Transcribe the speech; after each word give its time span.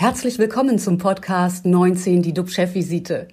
Herzlich 0.00 0.38
willkommen 0.38 0.78
zum 0.78 0.96
Podcast 0.96 1.66
19, 1.66 2.22
die 2.22 2.32
DUB-Chefvisite. 2.32 3.26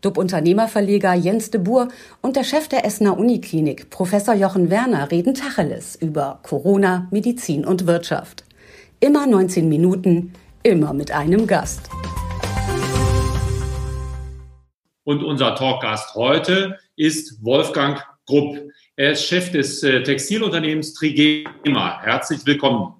DUB-Unternehmerverleger 0.00 1.14
Jens 1.14 1.52
de 1.52 1.60
Boer 1.60 1.86
und 2.22 2.34
der 2.34 2.42
Chef 2.42 2.66
der 2.66 2.84
Essener 2.84 3.16
Uniklinik, 3.16 3.88
Professor 3.90 4.34
Jochen 4.34 4.68
Werner, 4.68 5.12
reden 5.12 5.34
Tacheles 5.34 5.94
über 5.94 6.40
Corona, 6.42 7.06
Medizin 7.12 7.64
und 7.64 7.86
Wirtschaft. 7.86 8.42
Immer 8.98 9.28
19 9.28 9.68
Minuten, 9.68 10.32
immer 10.64 10.92
mit 10.92 11.12
einem 11.12 11.46
Gast. 11.46 11.88
Und 15.04 15.22
unser 15.22 15.54
Talkgast 15.54 16.16
heute 16.16 16.80
ist 16.96 17.44
Wolfgang 17.44 18.02
Grupp. 18.26 18.58
Er 18.96 19.12
ist 19.12 19.22
Chef 19.22 19.52
des 19.52 19.84
äh, 19.84 20.02
Textilunternehmens 20.02 20.94
Trigema. 20.94 22.02
Herzlich 22.02 22.44
willkommen. 22.44 22.97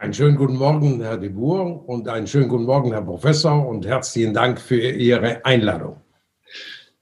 Einen 0.00 0.14
schönen 0.14 0.36
guten 0.36 0.56
Morgen, 0.56 1.02
Herr 1.02 1.18
de 1.18 1.28
Boer, 1.28 1.86
und 1.86 2.08
einen 2.08 2.26
schönen 2.26 2.48
guten 2.48 2.64
Morgen, 2.64 2.90
Herr 2.90 3.02
Professor, 3.02 3.68
und 3.68 3.84
herzlichen 3.84 4.32
Dank 4.32 4.58
für 4.58 4.80
Ihre 4.80 5.44
Einladung. 5.44 6.00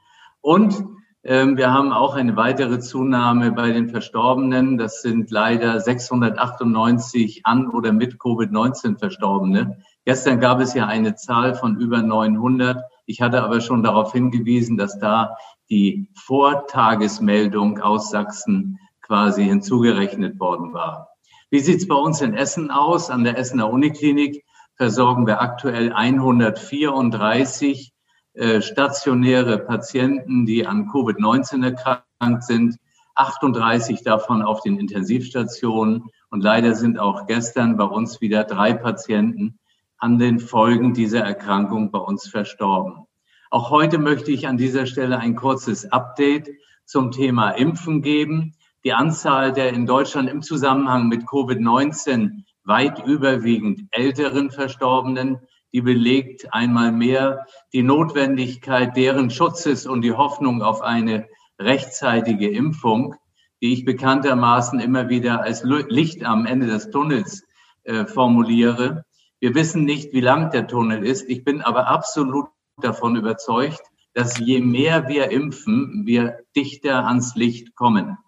Und 0.40 0.84
ähm, 1.24 1.56
wir 1.56 1.72
haben 1.72 1.92
auch 1.92 2.14
eine 2.14 2.36
weitere 2.36 2.78
Zunahme 2.78 3.50
bei 3.50 3.72
den 3.72 3.88
Verstorbenen. 3.88 4.78
Das 4.78 5.02
sind 5.02 5.32
leider 5.32 5.80
698 5.80 7.44
an 7.44 7.68
oder 7.68 7.92
mit 7.92 8.14
Covid-19 8.14 8.98
Verstorbene. 8.98 9.78
Gestern 10.04 10.38
gab 10.38 10.60
es 10.60 10.74
ja 10.74 10.86
eine 10.86 11.16
Zahl 11.16 11.56
von 11.56 11.80
über 11.80 12.02
900. 12.02 12.80
Ich 13.04 13.20
hatte 13.20 13.42
aber 13.42 13.60
schon 13.60 13.82
darauf 13.82 14.12
hingewiesen, 14.12 14.78
dass 14.78 15.00
da 15.00 15.36
die 15.68 16.08
Vortagesmeldung 16.14 17.80
aus 17.80 18.10
Sachsen 18.10 18.78
quasi 19.02 19.44
hinzugerechnet 19.44 20.38
worden 20.38 20.72
war. 20.72 21.08
Wie 21.50 21.60
sieht's 21.60 21.88
bei 21.88 21.96
uns 21.96 22.20
in 22.20 22.34
Essen 22.34 22.70
aus? 22.70 23.10
An 23.10 23.24
der 23.24 23.36
Essener 23.36 23.70
Uniklinik 23.70 24.44
versorgen 24.78 25.26
wir 25.26 25.42
aktuell 25.42 25.92
134 25.92 27.92
äh, 28.34 28.62
stationäre 28.62 29.58
Patienten, 29.58 30.46
die 30.46 30.64
an 30.66 30.88
Covid-19 30.88 31.64
erkrankt 31.64 32.44
sind, 32.44 32.76
38 33.16 34.04
davon 34.04 34.42
auf 34.42 34.62
den 34.62 34.78
Intensivstationen. 34.78 36.04
Und 36.30 36.42
leider 36.42 36.76
sind 36.76 37.00
auch 37.00 37.26
gestern 37.26 37.76
bei 37.76 37.84
uns 37.84 38.20
wieder 38.20 38.44
drei 38.44 38.72
Patienten 38.72 39.58
an 39.98 40.20
den 40.20 40.38
Folgen 40.38 40.94
dieser 40.94 41.24
Erkrankung 41.24 41.90
bei 41.90 41.98
uns 41.98 42.28
verstorben. 42.28 43.06
Auch 43.50 43.70
heute 43.70 43.98
möchte 43.98 44.30
ich 44.30 44.46
an 44.46 44.56
dieser 44.56 44.86
Stelle 44.86 45.18
ein 45.18 45.34
kurzes 45.34 45.90
Update 45.90 46.48
zum 46.84 47.10
Thema 47.10 47.50
Impfen 47.50 48.02
geben. 48.02 48.54
Die 48.84 48.92
Anzahl 48.92 49.52
der 49.52 49.72
in 49.72 49.86
Deutschland 49.86 50.30
im 50.30 50.42
Zusammenhang 50.42 51.08
mit 51.08 51.22
Covid-19 51.22 52.44
weit 52.68 53.04
überwiegend 53.06 53.88
älteren 53.90 54.50
Verstorbenen, 54.50 55.38
die 55.72 55.80
belegt 55.80 56.52
einmal 56.52 56.92
mehr 56.92 57.46
die 57.72 57.82
Notwendigkeit 57.82 58.96
deren 58.96 59.30
Schutzes 59.30 59.86
und 59.86 60.02
die 60.02 60.12
Hoffnung 60.12 60.62
auf 60.62 60.82
eine 60.82 61.26
rechtzeitige 61.58 62.48
Impfung, 62.48 63.16
die 63.60 63.72
ich 63.72 63.84
bekanntermaßen 63.84 64.80
immer 64.80 65.08
wieder 65.08 65.42
als 65.42 65.64
Licht 65.64 66.24
am 66.24 66.46
Ende 66.46 66.66
des 66.66 66.90
Tunnels 66.90 67.42
äh, 67.84 68.04
formuliere. 68.04 69.04
Wir 69.40 69.54
wissen 69.54 69.84
nicht, 69.84 70.12
wie 70.12 70.20
lang 70.20 70.50
der 70.50 70.68
Tunnel 70.68 71.04
ist. 71.04 71.28
Ich 71.28 71.44
bin 71.44 71.62
aber 71.62 71.88
absolut 71.88 72.48
davon 72.76 73.16
überzeugt, 73.16 73.82
dass 74.12 74.38
je 74.38 74.60
mehr 74.60 75.08
wir 75.08 75.30
impfen, 75.30 76.02
wir 76.06 76.40
dichter 76.54 77.06
ans 77.06 77.34
Licht 77.34 77.74
kommen. 77.74 78.18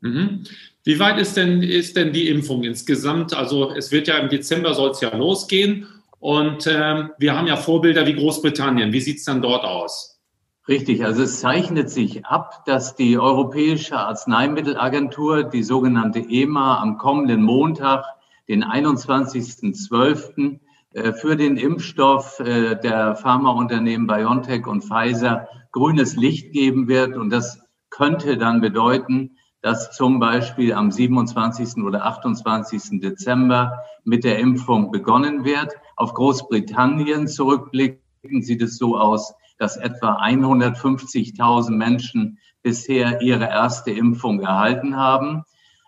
Mhm. 0.00 0.44
Wie 0.84 0.98
weit 0.98 1.18
ist 1.18 1.36
denn, 1.36 1.62
ist 1.62 1.96
denn 1.96 2.12
die 2.12 2.28
Impfung 2.28 2.64
insgesamt? 2.64 3.34
Also 3.34 3.70
es 3.70 3.92
wird 3.92 4.08
ja 4.08 4.18
im 4.18 4.28
Dezember 4.28 4.74
soll 4.74 4.90
es 4.90 5.00
ja 5.00 5.14
losgehen 5.16 5.86
und 6.18 6.66
äh, 6.66 7.04
wir 7.18 7.36
haben 7.36 7.46
ja 7.46 7.56
Vorbilder 7.56 8.06
wie 8.06 8.14
Großbritannien. 8.14 8.92
Wie 8.92 9.00
sieht 9.00 9.18
es 9.18 9.24
dann 9.24 9.42
dort 9.42 9.64
aus? 9.64 10.20
Richtig, 10.68 11.04
also 11.04 11.22
es 11.22 11.40
zeichnet 11.40 11.90
sich 11.90 12.24
ab, 12.24 12.64
dass 12.66 12.94
die 12.94 13.18
Europäische 13.18 13.96
Arzneimittelagentur, 13.96 15.42
die 15.42 15.64
sogenannte 15.64 16.20
EMA, 16.20 16.80
am 16.80 16.98
kommenden 16.98 17.42
Montag, 17.42 18.04
den 18.48 18.64
21.12., 18.64 20.60
äh, 20.94 21.12
für 21.12 21.36
den 21.36 21.56
Impfstoff 21.56 22.38
äh, 22.40 22.76
der 22.76 23.16
Pharmaunternehmen 23.16 24.06
BioNTech 24.06 24.66
und 24.66 24.82
Pfizer 24.84 25.48
grünes 25.72 26.16
Licht 26.16 26.52
geben 26.52 26.86
wird. 26.86 27.16
Und 27.16 27.30
das 27.30 27.60
könnte 27.90 28.36
dann 28.36 28.60
bedeuten, 28.60 29.36
dass 29.62 29.92
zum 29.92 30.18
Beispiel 30.18 30.74
am 30.74 30.90
27. 30.90 31.82
oder 31.84 32.04
28. 32.04 33.00
Dezember 33.00 33.78
mit 34.04 34.24
der 34.24 34.38
Impfung 34.40 34.90
begonnen 34.90 35.44
wird. 35.44 35.72
Auf 35.96 36.14
Großbritannien 36.14 37.28
zurückblicken 37.28 38.42
sieht 38.42 38.60
es 38.60 38.76
so 38.76 38.98
aus, 38.98 39.34
dass 39.58 39.76
etwa 39.76 40.20
150.000 40.20 41.70
Menschen 41.70 42.38
bisher 42.62 43.22
ihre 43.22 43.44
erste 43.44 43.92
Impfung 43.92 44.40
erhalten 44.40 44.96
haben. 44.96 45.44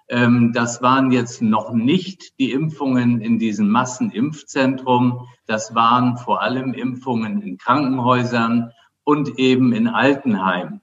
Ähm, 0.08 0.52
das 0.52 0.80
waren 0.80 1.10
jetzt 1.10 1.42
noch 1.42 1.72
nicht 1.72 2.38
die 2.38 2.52
Impfungen 2.52 3.20
in 3.20 3.41
diesem 3.41 3.70
Massenimpfzentrum. 3.70 5.26
Das 5.46 5.74
waren 5.74 6.16
vor 6.16 6.42
allem 6.42 6.74
Impfungen 6.74 7.42
in 7.42 7.58
Krankenhäusern 7.58 8.70
und 9.02 9.38
eben 9.38 9.72
in 9.72 9.88
Altenheimen. 9.88 10.80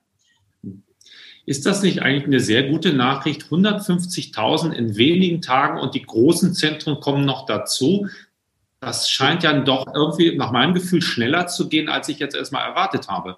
Ist 1.46 1.66
das 1.66 1.82
nicht 1.82 2.02
eigentlich 2.02 2.26
eine 2.26 2.40
sehr 2.40 2.70
gute 2.70 2.94
Nachricht? 2.94 3.44
150.000 3.44 4.72
in 4.72 4.96
wenigen 4.96 5.42
Tagen 5.42 5.80
und 5.80 5.96
die 5.96 6.04
großen 6.04 6.54
Zentren 6.54 7.00
kommen 7.00 7.26
noch 7.26 7.46
dazu. 7.46 8.08
Das 8.80 9.10
scheint 9.10 9.44
ja 9.44 9.54
doch 9.60 9.86
irgendwie 9.94 10.36
nach 10.38 10.52
meinem 10.52 10.74
Gefühl 10.74 11.02
schneller 11.02 11.48
zu 11.48 11.70
gehen, 11.70 11.90
als 11.90 12.10
ich 12.10 12.20
jetzt 12.20 12.36
erstmal 12.36 12.68
erwartet 12.68 13.08
habe. 13.08 13.38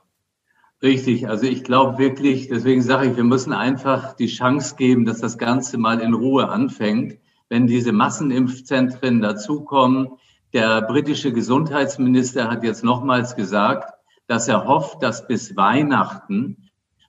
Richtig, 0.82 1.30
also 1.30 1.46
ich 1.46 1.64
glaube 1.64 1.98
wirklich, 1.98 2.50
deswegen 2.50 2.82
sage 2.82 3.10
ich, 3.10 3.16
wir 3.16 3.24
müssen 3.24 3.54
einfach 3.54 4.14
die 4.18 4.28
Chance 4.28 4.76
geben, 4.76 5.06
dass 5.06 5.22
das 5.22 5.38
Ganze 5.38 5.78
mal 5.78 6.02
in 6.02 6.14
Ruhe 6.14 6.50
anfängt. 6.50 7.20
Wenn 7.48 7.68
diese 7.68 7.94
Massenimpfzentren 7.94 9.22
dazukommen, 9.22 10.10
der 10.52 10.82
britische 10.82 11.32
Gesundheitsminister 11.32 12.52
hat 12.52 12.64
jetzt 12.64 12.84
nochmals 12.84 13.38
gesagt, 13.38 13.94
dass 14.28 14.50
er 14.50 14.66
hofft, 14.66 15.02
dass 15.02 15.26
bis 15.26 15.56
Weihnachten 15.56 16.63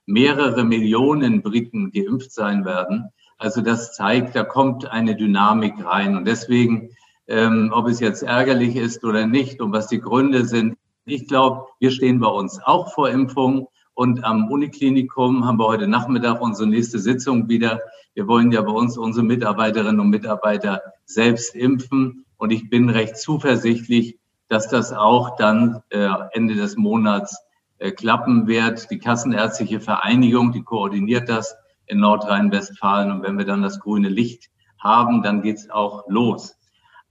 mehrere 0.06 0.64
Millionen 0.64 1.42
Briten 1.42 1.90
geimpft 1.90 2.32
sein 2.32 2.64
werden. 2.64 3.10
Also 3.38 3.60
das 3.60 3.94
zeigt, 3.94 4.36
da 4.36 4.44
kommt 4.44 4.90
eine 4.90 5.16
Dynamik 5.16 5.84
rein. 5.84 6.16
Und 6.16 6.26
deswegen, 6.26 6.90
ähm, 7.26 7.70
ob 7.74 7.88
es 7.88 8.00
jetzt 8.00 8.22
ärgerlich 8.22 8.76
ist 8.76 9.04
oder 9.04 9.26
nicht 9.26 9.60
und 9.60 9.72
was 9.72 9.88
die 9.88 10.00
Gründe 10.00 10.44
sind, 10.44 10.76
ich 11.06 11.28
glaube, 11.28 11.66
wir 11.80 11.90
stehen 11.90 12.20
bei 12.20 12.28
uns 12.28 12.60
auch 12.62 12.92
vor 12.92 13.10
Impfung. 13.10 13.68
Und 13.92 14.24
am 14.24 14.50
Uniklinikum 14.50 15.46
haben 15.46 15.58
wir 15.58 15.66
heute 15.66 15.86
Nachmittag 15.86 16.40
unsere 16.40 16.68
nächste 16.68 16.98
Sitzung 16.98 17.48
wieder. 17.48 17.80
Wir 18.14 18.26
wollen 18.26 18.50
ja 18.50 18.62
bei 18.62 18.72
uns 18.72 18.96
unsere 18.98 19.24
Mitarbeiterinnen 19.24 20.00
und 20.00 20.08
Mitarbeiter 20.10 20.82
selbst 21.04 21.54
impfen. 21.54 22.24
Und 22.36 22.50
ich 22.50 22.70
bin 22.70 22.88
recht 22.90 23.16
zuversichtlich, 23.18 24.18
dass 24.48 24.68
das 24.68 24.92
auch 24.92 25.36
dann 25.36 25.82
äh, 25.90 26.08
Ende 26.32 26.54
des 26.54 26.76
Monats 26.76 27.38
äh, 27.78 27.90
klappen 27.90 28.46
wird. 28.46 28.90
Die 28.90 28.98
Kassenärztliche 28.98 29.80
Vereinigung, 29.80 30.52
die 30.52 30.62
koordiniert 30.62 31.28
das 31.28 31.56
in 31.86 31.98
Nordrhein-Westfalen. 31.98 33.10
Und 33.10 33.22
wenn 33.22 33.38
wir 33.38 33.44
dann 33.44 33.62
das 33.62 33.80
grüne 33.80 34.08
Licht 34.08 34.50
haben, 34.78 35.22
dann 35.22 35.42
geht's 35.42 35.70
auch 35.70 36.04
los. 36.08 36.56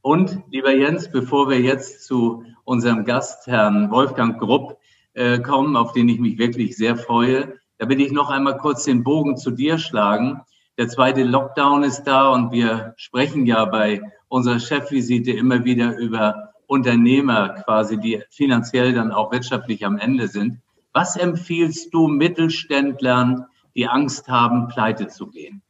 Und 0.01 0.41
lieber 0.49 0.73
Jens, 0.73 1.11
bevor 1.11 1.49
wir 1.49 1.61
jetzt 1.61 2.05
zu 2.05 2.43
unserem 2.65 3.05
Gast, 3.05 3.47
Herrn 3.47 3.89
Wolfgang 3.89 4.39
Grupp, 4.39 4.77
äh, 5.13 5.39
kommen, 5.39 5.75
auf 5.75 5.93
den 5.93 6.09
ich 6.09 6.19
mich 6.19 6.37
wirklich 6.37 6.75
sehr 6.75 6.97
freue, 6.97 7.59
da 7.77 7.87
will 7.89 8.01
ich 8.01 8.11
noch 8.11 8.29
einmal 8.29 8.57
kurz 8.57 8.83
den 8.83 9.03
Bogen 9.03 9.37
zu 9.37 9.51
dir 9.51 9.77
schlagen. 9.77 10.41
Der 10.77 10.87
zweite 10.87 11.23
Lockdown 11.23 11.83
ist 11.83 12.03
da 12.03 12.29
und 12.29 12.51
wir 12.51 12.93
sprechen 12.97 13.45
ja 13.45 13.65
bei 13.65 14.01
unserer 14.27 14.59
Chefvisite 14.59 15.31
immer 15.31 15.65
wieder 15.65 15.97
über 15.97 16.52
Unternehmer 16.73 17.49
quasi, 17.63 17.99
die 17.99 18.23
finanziell 18.31 18.93
dann 18.93 19.11
auch 19.11 19.31
wirtschaftlich 19.31 19.85
am 19.85 19.99
Ende 19.99 20.27
sind. 20.27 20.57
Was 20.91 21.15
empfiehlst 21.15 21.93
du 21.93 22.07
Mittelständlern, 22.07 23.45
die 23.75 23.87
Angst 23.87 24.27
haben, 24.27 24.69
pleite 24.69 25.07
zu 25.07 25.27
gehen? 25.27 25.61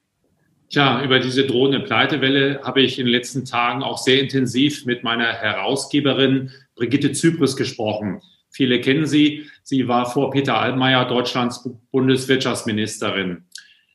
Tja, 0.70 1.04
über 1.04 1.20
diese 1.20 1.46
drohende 1.46 1.82
Pleitewelle 1.82 2.62
habe 2.64 2.82
ich 2.82 2.98
in 2.98 3.06
den 3.06 3.12
letzten 3.12 3.44
Tagen 3.44 3.84
auch 3.84 3.98
sehr 3.98 4.22
intensiv 4.22 4.86
mit 4.86 5.04
meiner 5.04 5.32
Herausgeberin 5.34 6.52
Brigitte 6.76 7.12
Zypris 7.12 7.58
gesprochen. 7.58 8.22
Viele 8.50 8.80
kennen 8.80 9.06
sie. 9.06 9.46
Sie 9.64 9.88
war 9.88 10.10
vor 10.10 10.32
Peter 10.32 10.58
Altmaier 10.58 11.06
Deutschlands 11.06 11.70
Bundeswirtschaftsministerin. 11.92 13.44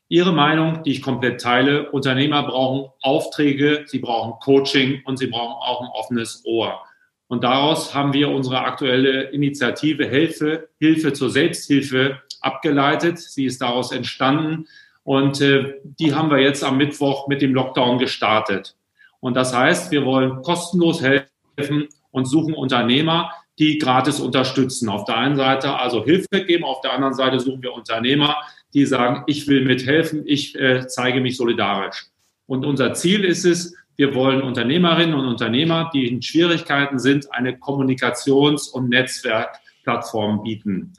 Ihre 0.07 0.31
Meinung, 0.31 0.83
die 0.83 0.91
ich 0.91 1.01
komplett 1.01 1.41
teile, 1.41 1.91
Unternehmer 1.91 2.43
brauchen 2.43 2.91
Aufträge, 3.01 3.83
sie 3.85 3.99
brauchen 3.99 4.39
Coaching 4.39 5.01
und 5.05 5.17
sie 5.17 5.27
brauchen 5.27 5.55
auch 5.61 5.81
ein 5.81 5.89
offenes 5.93 6.43
Ohr. 6.45 6.81
Und 7.29 7.43
daraus 7.43 7.93
haben 7.93 8.13
wir 8.13 8.29
unsere 8.29 8.61
aktuelle 8.61 9.29
Initiative 9.29 10.03
Hilfe, 10.07 10.69
Hilfe 10.79 11.13
zur 11.13 11.29
Selbsthilfe 11.29 12.19
abgeleitet. 12.41 13.19
Sie 13.19 13.45
ist 13.45 13.61
daraus 13.61 13.91
entstanden 13.91 14.65
und 15.03 15.39
äh, 15.39 15.75
die 15.83 16.15
haben 16.15 16.31
wir 16.31 16.39
jetzt 16.39 16.63
am 16.63 16.77
Mittwoch 16.77 17.27
mit 17.27 17.43
dem 17.43 17.53
Lockdown 17.53 17.99
gestartet. 17.99 18.75
Und 19.19 19.35
das 19.35 19.55
heißt, 19.55 19.91
wir 19.91 20.05
wollen 20.05 20.41
kostenlos 20.41 21.03
helfen 21.03 21.87
und 22.09 22.25
suchen 22.25 22.55
Unternehmer, 22.55 23.31
die 23.59 23.77
gratis 23.77 24.19
unterstützen. 24.19 24.89
Auf 24.89 25.05
der 25.05 25.17
einen 25.17 25.35
Seite 25.35 25.77
also 25.77 26.03
Hilfe 26.03 26.45
geben, 26.47 26.63
auf 26.63 26.81
der 26.81 26.93
anderen 26.93 27.13
Seite 27.13 27.39
suchen 27.39 27.61
wir 27.61 27.73
Unternehmer, 27.73 28.37
die 28.73 28.87
sagen, 28.87 29.23
ich 29.27 29.47
will 29.47 29.63
mithelfen, 29.63 30.23
ich 30.25 30.55
äh, 30.55 30.87
zeige 30.87 31.21
mich 31.21 31.37
solidarisch. 31.37 32.07
Und 32.47 32.65
unser 32.65 32.95
Ziel 32.95 33.23
ist 33.23 33.45
es, 33.45 33.75
wir 33.99 34.15
wollen 34.15 34.41
Unternehmerinnen 34.41 35.13
und 35.13 35.27
Unternehmer, 35.27 35.91
die 35.93 36.07
in 36.07 36.21
Schwierigkeiten 36.21 36.99
sind, 36.99 37.33
eine 37.33 37.57
Kommunikations- 37.57 38.71
und 38.71 38.87
Netzwerkplattform 38.87 40.43
bieten. 40.43 40.93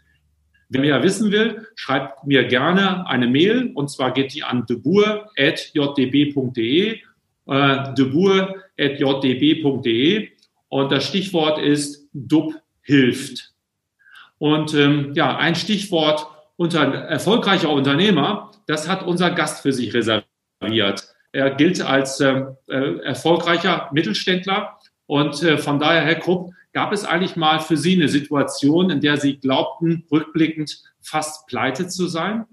Wer 0.69 0.82
mehr 0.82 1.02
wissen 1.02 1.32
will, 1.32 1.67
schreibt 1.76 2.26
mir 2.26 2.44
gerne 2.44 3.06
eine 3.06 3.26
Mail 3.26 3.73
und 3.75 3.88
zwar 3.88 4.12
geht 4.12 4.35
die 4.35 4.44
an 4.44 4.67
debour.jdb.de, 4.67 7.00
äh, 7.47 7.94
debour.jdb.de 7.94 10.29
und 10.69 10.93
das 10.93 11.06
Stichwort 11.06 11.58
ist 11.58 12.06
DUB 12.12 12.52
hilft. 12.82 13.55
Und 14.37 14.75
ähm, 14.75 15.14
ja, 15.14 15.38
ein 15.38 15.55
Stichwort 15.55 16.26
unter 16.56 16.82
erfolgreicher 16.82 17.70
Unternehmer, 17.70 18.50
das 18.67 18.91
hat 18.91 19.06
unser 19.06 19.31
Gast 19.31 19.62
für 19.62 19.73
sich 19.73 19.94
reserviert. 19.94 21.14
Er 21.32 21.50
gilt 21.55 21.81
als 21.81 22.21
äh, 22.21 22.44
äh, 22.69 22.99
erfolgreicher 23.05 23.88
Mittelständler 23.93 24.79
und 25.06 25.43
äh, 25.43 25.59
von 25.59 25.79
daher, 25.79 26.03
Herr 26.03 26.17
Krupp, 26.17 26.53
gab 26.73 26.93
es 26.93 27.05
eigentlich 27.05 27.37
mal 27.37 27.61
für 27.61 27.77
Sie 27.77 27.94
eine 27.94 28.09
Situation, 28.09 28.91
in 28.91 29.00
der 29.00 29.17
Sie 29.17 29.38
glaubten, 29.38 30.05
rückblickend 30.11 30.82
fast 31.00 31.47
pleite 31.47 31.88
zu 31.88 32.06
sein? 32.06 32.44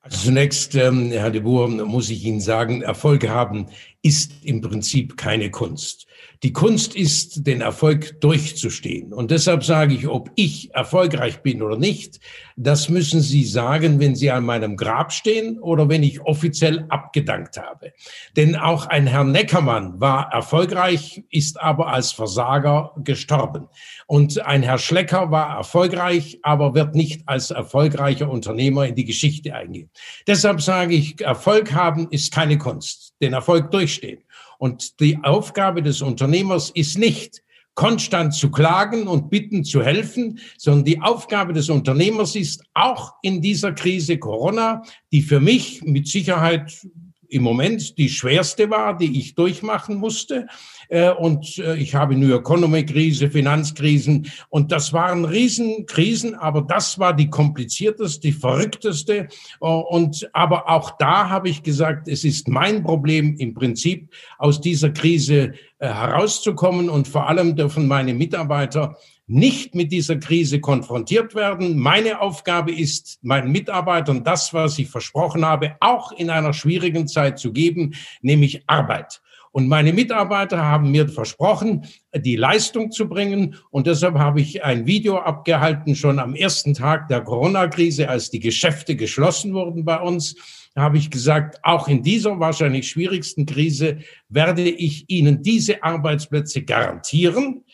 Also 0.00 0.26
zunächst, 0.26 0.74
ähm, 0.74 1.10
Herr 1.10 1.30
de 1.30 1.40
Boer, 1.40 1.68
muss 1.68 2.10
ich 2.10 2.24
Ihnen 2.24 2.40
sagen, 2.40 2.82
Erfolg 2.82 3.26
haben 3.28 3.68
ist 4.04 4.44
im 4.44 4.60
Prinzip 4.60 5.16
keine 5.16 5.50
Kunst. 5.50 6.06
Die 6.42 6.52
Kunst 6.52 6.94
ist, 6.94 7.46
den 7.46 7.62
Erfolg 7.62 8.20
durchzustehen. 8.20 9.14
Und 9.14 9.30
deshalb 9.30 9.64
sage 9.64 9.94
ich, 9.94 10.06
ob 10.06 10.30
ich 10.34 10.74
erfolgreich 10.74 11.40
bin 11.40 11.62
oder 11.62 11.78
nicht, 11.78 12.20
das 12.54 12.90
müssen 12.90 13.22
Sie 13.22 13.44
sagen, 13.44 13.98
wenn 13.98 14.14
Sie 14.14 14.30
an 14.30 14.44
meinem 14.44 14.76
Grab 14.76 15.10
stehen 15.10 15.58
oder 15.58 15.88
wenn 15.88 16.02
ich 16.02 16.20
offiziell 16.20 16.84
abgedankt 16.90 17.56
habe. 17.56 17.92
Denn 18.36 18.56
auch 18.56 18.86
ein 18.86 19.06
Herr 19.06 19.24
Neckermann 19.24 20.00
war 20.00 20.30
erfolgreich, 20.32 21.24
ist 21.30 21.60
aber 21.62 21.88
als 21.88 22.12
Versager 22.12 22.92
gestorben. 22.98 23.68
Und 24.06 24.44
ein 24.44 24.62
Herr 24.62 24.78
Schlecker 24.78 25.30
war 25.30 25.56
erfolgreich, 25.56 26.40
aber 26.42 26.74
wird 26.74 26.94
nicht 26.94 27.22
als 27.26 27.52
erfolgreicher 27.52 28.30
Unternehmer 28.30 28.86
in 28.86 28.94
die 28.94 29.06
Geschichte 29.06 29.54
eingehen. 29.54 29.88
Deshalb 30.26 30.60
sage 30.60 30.94
ich, 30.94 31.22
Erfolg 31.22 31.72
haben 31.72 32.08
ist 32.10 32.34
keine 32.34 32.58
Kunst. 32.58 33.14
Den 33.22 33.32
Erfolg 33.32 33.70
durchstehen. 33.94 34.24
Und 34.58 35.00
die 35.00 35.18
Aufgabe 35.22 35.82
des 35.82 36.02
Unternehmers 36.02 36.70
ist 36.70 36.98
nicht, 36.98 37.42
konstant 37.74 38.34
zu 38.34 38.52
klagen 38.52 39.08
und 39.08 39.30
bitten 39.30 39.64
zu 39.64 39.82
helfen, 39.82 40.38
sondern 40.56 40.84
die 40.84 41.00
Aufgabe 41.00 41.52
des 41.52 41.68
Unternehmers 41.68 42.36
ist 42.36 42.62
auch 42.72 43.14
in 43.22 43.42
dieser 43.42 43.72
Krise 43.72 44.16
Corona, 44.16 44.82
die 45.10 45.22
für 45.22 45.40
mich 45.40 45.82
mit 45.82 46.06
Sicherheit 46.06 46.72
im 47.34 47.42
Moment 47.42 47.98
die 47.98 48.08
schwerste 48.08 48.70
war, 48.70 48.96
die 48.96 49.18
ich 49.18 49.34
durchmachen 49.34 49.96
musste. 49.96 50.46
Äh, 50.88 51.10
und 51.10 51.58
äh, 51.58 51.76
ich 51.76 51.94
habe 51.94 52.14
New 52.14 52.34
Economy-Krise, 52.34 53.30
Finanzkrisen 53.30 54.30
und 54.48 54.70
das 54.70 54.92
waren 54.92 55.24
Riesenkrisen, 55.24 56.34
aber 56.34 56.62
das 56.62 56.98
war 56.98 57.14
die 57.14 57.28
komplizierteste, 57.28 58.20
die 58.20 58.32
verrückteste. 58.32 59.14
Äh, 59.14 59.66
und 59.66 60.30
aber 60.32 60.70
auch 60.70 60.92
da 60.98 61.28
habe 61.28 61.48
ich 61.48 61.62
gesagt, 61.62 62.08
es 62.08 62.24
ist 62.24 62.48
mein 62.48 62.84
Problem 62.84 63.36
im 63.38 63.54
Prinzip 63.54 64.12
aus 64.38 64.60
dieser 64.60 64.90
Krise 64.90 65.54
herauszukommen 65.80 66.88
und 66.88 67.08
vor 67.08 67.28
allem 67.28 67.56
dürfen 67.56 67.86
meine 67.88 68.14
Mitarbeiter 68.14 68.96
nicht 69.26 69.74
mit 69.74 69.90
dieser 69.90 70.16
Krise 70.16 70.60
konfrontiert 70.60 71.34
werden. 71.34 71.78
Meine 71.78 72.20
Aufgabe 72.20 72.72
ist, 72.72 73.18
meinen 73.22 73.52
Mitarbeitern 73.52 74.22
das, 74.22 74.52
was 74.52 74.78
ich 74.78 74.88
versprochen 74.88 75.44
habe, 75.44 75.76
auch 75.80 76.12
in 76.12 76.30
einer 76.30 76.52
schwierigen 76.52 77.08
Zeit 77.08 77.38
zu 77.38 77.52
geben, 77.52 77.94
nämlich 78.20 78.62
Arbeit. 78.66 79.20
Und 79.50 79.68
meine 79.68 79.92
Mitarbeiter 79.92 80.64
haben 80.64 80.90
mir 80.90 81.08
versprochen, 81.08 81.86
die 82.14 82.34
Leistung 82.34 82.90
zu 82.90 83.08
bringen. 83.08 83.56
Und 83.70 83.86
deshalb 83.86 84.18
habe 84.18 84.40
ich 84.40 84.64
ein 84.64 84.86
Video 84.86 85.18
abgehalten, 85.18 85.94
schon 85.94 86.18
am 86.18 86.34
ersten 86.34 86.74
Tag 86.74 87.06
der 87.06 87.20
Corona-Krise, 87.20 88.08
als 88.08 88.30
die 88.30 88.40
Geschäfte 88.40 88.96
geschlossen 88.96 89.54
wurden 89.54 89.84
bei 89.84 90.00
uns 90.00 90.34
habe 90.76 90.98
ich 90.98 91.10
gesagt, 91.10 91.60
auch 91.62 91.88
in 91.88 92.02
dieser 92.02 92.40
wahrscheinlich 92.40 92.88
schwierigsten 92.88 93.46
Krise 93.46 93.98
werde 94.28 94.62
ich 94.62 95.08
Ihnen 95.08 95.42
diese 95.42 95.82
Arbeitsplätze 95.82 96.62
garantieren. 96.62 97.64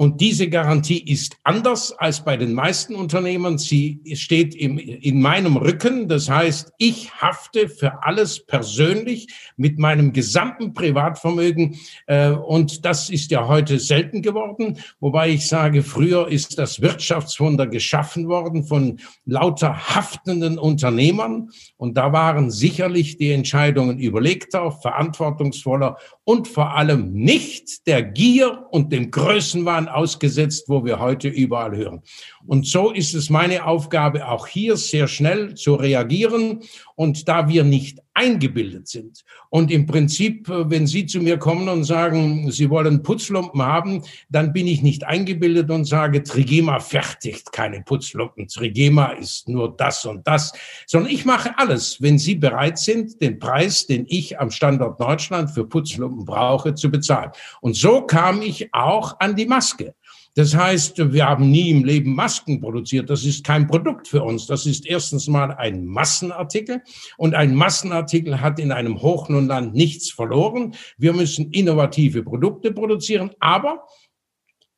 Und 0.00 0.20
diese 0.20 0.48
Garantie 0.48 1.00
ist 1.00 1.38
anders 1.42 1.90
als 1.90 2.24
bei 2.24 2.36
den 2.36 2.52
meisten 2.52 2.94
Unternehmen. 2.94 3.58
Sie 3.58 4.00
steht 4.14 4.54
im, 4.54 4.78
in 4.78 5.20
meinem 5.20 5.56
Rücken. 5.56 6.06
Das 6.06 6.30
heißt, 6.30 6.72
ich 6.78 7.10
hafte 7.14 7.68
für 7.68 8.04
alles 8.04 8.46
persönlich 8.46 9.26
mit 9.56 9.80
meinem 9.80 10.12
gesamten 10.12 10.72
Privatvermögen. 10.72 11.80
Äh, 12.06 12.30
und 12.30 12.84
das 12.84 13.10
ist 13.10 13.32
ja 13.32 13.48
heute 13.48 13.80
selten 13.80 14.22
geworden. 14.22 14.78
Wobei 15.00 15.30
ich 15.30 15.48
sage, 15.48 15.82
früher 15.82 16.28
ist 16.28 16.60
das 16.60 16.80
Wirtschaftswunder 16.80 17.66
geschaffen 17.66 18.28
worden 18.28 18.62
von 18.62 19.00
lauter 19.24 19.96
haftenden 19.96 20.58
Unternehmern. 20.58 21.50
Und 21.76 21.96
da 21.96 22.12
waren 22.12 22.52
sicherlich 22.52 23.16
die 23.18 23.32
Entscheidungen 23.32 23.98
überlegter, 23.98 24.70
verantwortungsvoller 24.70 25.96
und 26.22 26.46
vor 26.46 26.76
allem 26.76 27.14
nicht 27.14 27.88
der 27.88 28.04
Gier 28.04 28.68
und 28.70 28.92
dem 28.92 29.10
Größenwahn 29.10 29.87
ausgesetzt, 29.88 30.68
wo 30.68 30.84
wir 30.84 30.98
heute 30.98 31.28
überall 31.28 31.76
hören. 31.76 32.02
Und 32.46 32.66
so 32.66 32.90
ist 32.90 33.14
es 33.14 33.30
meine 33.30 33.66
Aufgabe, 33.66 34.28
auch 34.28 34.46
hier 34.46 34.76
sehr 34.76 35.08
schnell 35.08 35.54
zu 35.54 35.74
reagieren. 35.74 36.60
Und 36.98 37.28
da 37.28 37.46
wir 37.46 37.62
nicht 37.62 38.00
eingebildet 38.14 38.88
sind 38.88 39.22
und 39.50 39.70
im 39.70 39.86
Prinzip, 39.86 40.48
wenn 40.48 40.88
Sie 40.88 41.06
zu 41.06 41.20
mir 41.20 41.38
kommen 41.38 41.68
und 41.68 41.84
sagen, 41.84 42.50
Sie 42.50 42.68
wollen 42.70 43.04
Putzlumpen 43.04 43.62
haben, 43.62 44.02
dann 44.28 44.52
bin 44.52 44.66
ich 44.66 44.82
nicht 44.82 45.04
eingebildet 45.04 45.70
und 45.70 45.84
sage, 45.84 46.24
Trigema 46.24 46.80
fertigt 46.80 47.52
keine 47.52 47.82
Putzlumpen. 47.82 48.48
Trigema 48.48 49.12
ist 49.12 49.48
nur 49.48 49.76
das 49.76 50.04
und 50.06 50.26
das, 50.26 50.52
sondern 50.88 51.12
ich 51.12 51.24
mache 51.24 51.56
alles, 51.56 52.02
wenn 52.02 52.18
Sie 52.18 52.34
bereit 52.34 52.78
sind, 52.78 53.20
den 53.22 53.38
Preis, 53.38 53.86
den 53.86 54.04
ich 54.08 54.40
am 54.40 54.50
Standort 54.50 55.00
Deutschland 55.00 55.52
für 55.52 55.64
Putzlumpen 55.64 56.24
brauche, 56.24 56.74
zu 56.74 56.90
bezahlen. 56.90 57.30
Und 57.60 57.76
so 57.76 58.02
kam 58.02 58.42
ich 58.42 58.74
auch 58.74 59.20
an 59.20 59.36
die 59.36 59.46
Maske. 59.46 59.94
Das 60.38 60.54
heißt, 60.54 61.12
wir 61.12 61.26
haben 61.26 61.50
nie 61.50 61.68
im 61.70 61.84
Leben 61.84 62.14
Masken 62.14 62.60
produziert. 62.60 63.10
Das 63.10 63.24
ist 63.24 63.44
kein 63.44 63.66
Produkt 63.66 64.06
für 64.06 64.22
uns. 64.22 64.46
Das 64.46 64.66
ist 64.66 64.86
erstens 64.86 65.26
mal 65.26 65.50
ein 65.50 65.84
Massenartikel. 65.84 66.80
Und 67.16 67.34
ein 67.34 67.56
Massenartikel 67.56 68.40
hat 68.40 68.60
in 68.60 68.70
einem 68.70 69.02
Hochlohnland 69.02 69.74
nichts 69.74 70.12
verloren. 70.12 70.76
Wir 70.96 71.12
müssen 71.12 71.50
innovative 71.50 72.22
Produkte 72.22 72.70
produzieren. 72.70 73.32
Aber 73.40 73.84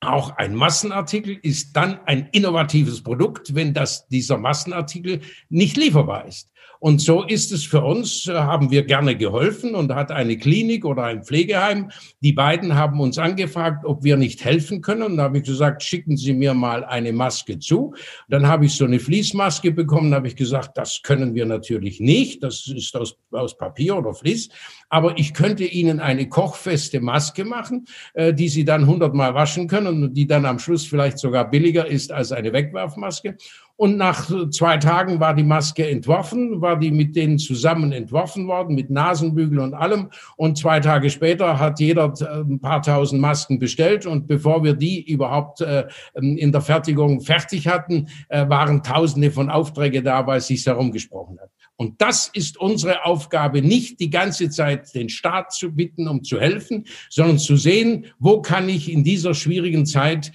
auch 0.00 0.34
ein 0.38 0.54
Massenartikel 0.54 1.38
ist 1.42 1.76
dann 1.76 2.00
ein 2.06 2.30
innovatives 2.32 3.02
Produkt, 3.02 3.54
wenn 3.54 3.74
das, 3.74 4.08
dieser 4.08 4.38
Massenartikel 4.38 5.20
nicht 5.50 5.76
lieferbar 5.76 6.26
ist. 6.26 6.48
Und 6.80 7.02
so 7.02 7.22
ist 7.22 7.52
es 7.52 7.64
für 7.64 7.82
uns, 7.82 8.26
äh, 8.26 8.32
haben 8.32 8.70
wir 8.70 8.84
gerne 8.84 9.14
geholfen 9.14 9.74
und 9.74 9.94
hat 9.94 10.10
eine 10.10 10.38
Klinik 10.38 10.86
oder 10.86 11.04
ein 11.04 11.22
Pflegeheim. 11.22 11.90
Die 12.20 12.32
beiden 12.32 12.74
haben 12.74 13.00
uns 13.00 13.18
angefragt, 13.18 13.84
ob 13.84 14.02
wir 14.02 14.16
nicht 14.16 14.44
helfen 14.44 14.80
können. 14.80 15.02
Und 15.02 15.16
da 15.18 15.24
habe 15.24 15.38
ich 15.38 15.44
gesagt, 15.44 15.82
schicken 15.82 16.16
Sie 16.16 16.32
mir 16.32 16.54
mal 16.54 16.84
eine 16.84 17.12
Maske 17.12 17.58
zu. 17.58 17.94
Dann 18.28 18.48
habe 18.48 18.64
ich 18.64 18.72
so 18.72 18.86
eine 18.86 18.98
Fließmaske 18.98 19.72
bekommen, 19.72 20.14
habe 20.14 20.28
ich 20.28 20.36
gesagt, 20.36 20.78
das 20.78 21.02
können 21.02 21.34
wir 21.34 21.44
natürlich 21.44 22.00
nicht. 22.00 22.42
Das 22.42 22.66
ist 22.66 22.96
aus, 22.96 23.14
aus 23.30 23.58
Papier 23.58 23.98
oder 23.98 24.14
Fließ. 24.14 24.48
Aber 24.88 25.18
ich 25.18 25.34
könnte 25.34 25.64
Ihnen 25.64 26.00
eine 26.00 26.30
kochfeste 26.30 27.00
Maske 27.00 27.44
machen, 27.44 27.84
äh, 28.14 28.32
die 28.32 28.48
Sie 28.48 28.64
dann 28.64 28.86
hundertmal 28.86 29.34
waschen 29.34 29.68
können 29.68 30.04
und 30.04 30.14
die 30.14 30.26
dann 30.26 30.46
am 30.46 30.58
Schluss 30.58 30.86
vielleicht 30.86 31.18
sogar 31.18 31.50
billiger 31.50 31.86
ist 31.86 32.10
als 32.10 32.32
eine 32.32 32.54
Wegwerfmaske. 32.54 33.36
Und 33.80 33.96
nach 33.96 34.30
zwei 34.50 34.76
Tagen 34.76 35.20
war 35.20 35.32
die 35.32 35.42
Maske 35.42 35.88
entworfen, 35.88 36.60
war 36.60 36.78
die 36.78 36.90
mit 36.90 37.16
denen 37.16 37.38
zusammen 37.38 37.92
entworfen 37.92 38.46
worden, 38.46 38.74
mit 38.74 38.90
Nasenbügel 38.90 39.58
und 39.58 39.72
allem. 39.72 40.10
Und 40.36 40.58
zwei 40.58 40.80
Tage 40.80 41.08
später 41.08 41.58
hat 41.58 41.80
jeder 41.80 42.12
äh, 42.20 42.40
ein 42.42 42.60
paar 42.60 42.82
tausend 42.82 43.22
Masken 43.22 43.58
bestellt. 43.58 44.04
Und 44.04 44.26
bevor 44.26 44.62
wir 44.64 44.74
die 44.74 45.10
überhaupt 45.10 45.62
äh, 45.62 45.86
in 46.12 46.52
der 46.52 46.60
Fertigung 46.60 47.22
fertig 47.22 47.68
hatten, 47.68 48.08
äh, 48.28 48.46
waren 48.50 48.82
Tausende 48.82 49.30
von 49.30 49.48
Aufträge 49.48 50.02
da, 50.02 50.26
weil 50.26 50.40
es 50.40 50.48
sich 50.48 50.66
herumgesprochen 50.66 51.38
hat. 51.40 51.48
Und 51.76 52.02
das 52.02 52.28
ist 52.34 52.58
unsere 52.58 53.06
Aufgabe, 53.06 53.62
nicht 53.62 54.00
die 54.00 54.10
ganze 54.10 54.50
Zeit 54.50 54.94
den 54.94 55.08
Staat 55.08 55.54
zu 55.54 55.74
bitten, 55.74 56.08
um 56.08 56.22
zu 56.22 56.38
helfen, 56.38 56.84
sondern 57.08 57.38
zu 57.38 57.56
sehen, 57.56 58.04
wo 58.18 58.42
kann 58.42 58.68
ich 58.68 58.92
in 58.92 59.02
dieser 59.02 59.32
schwierigen 59.32 59.86
Zeit 59.86 60.30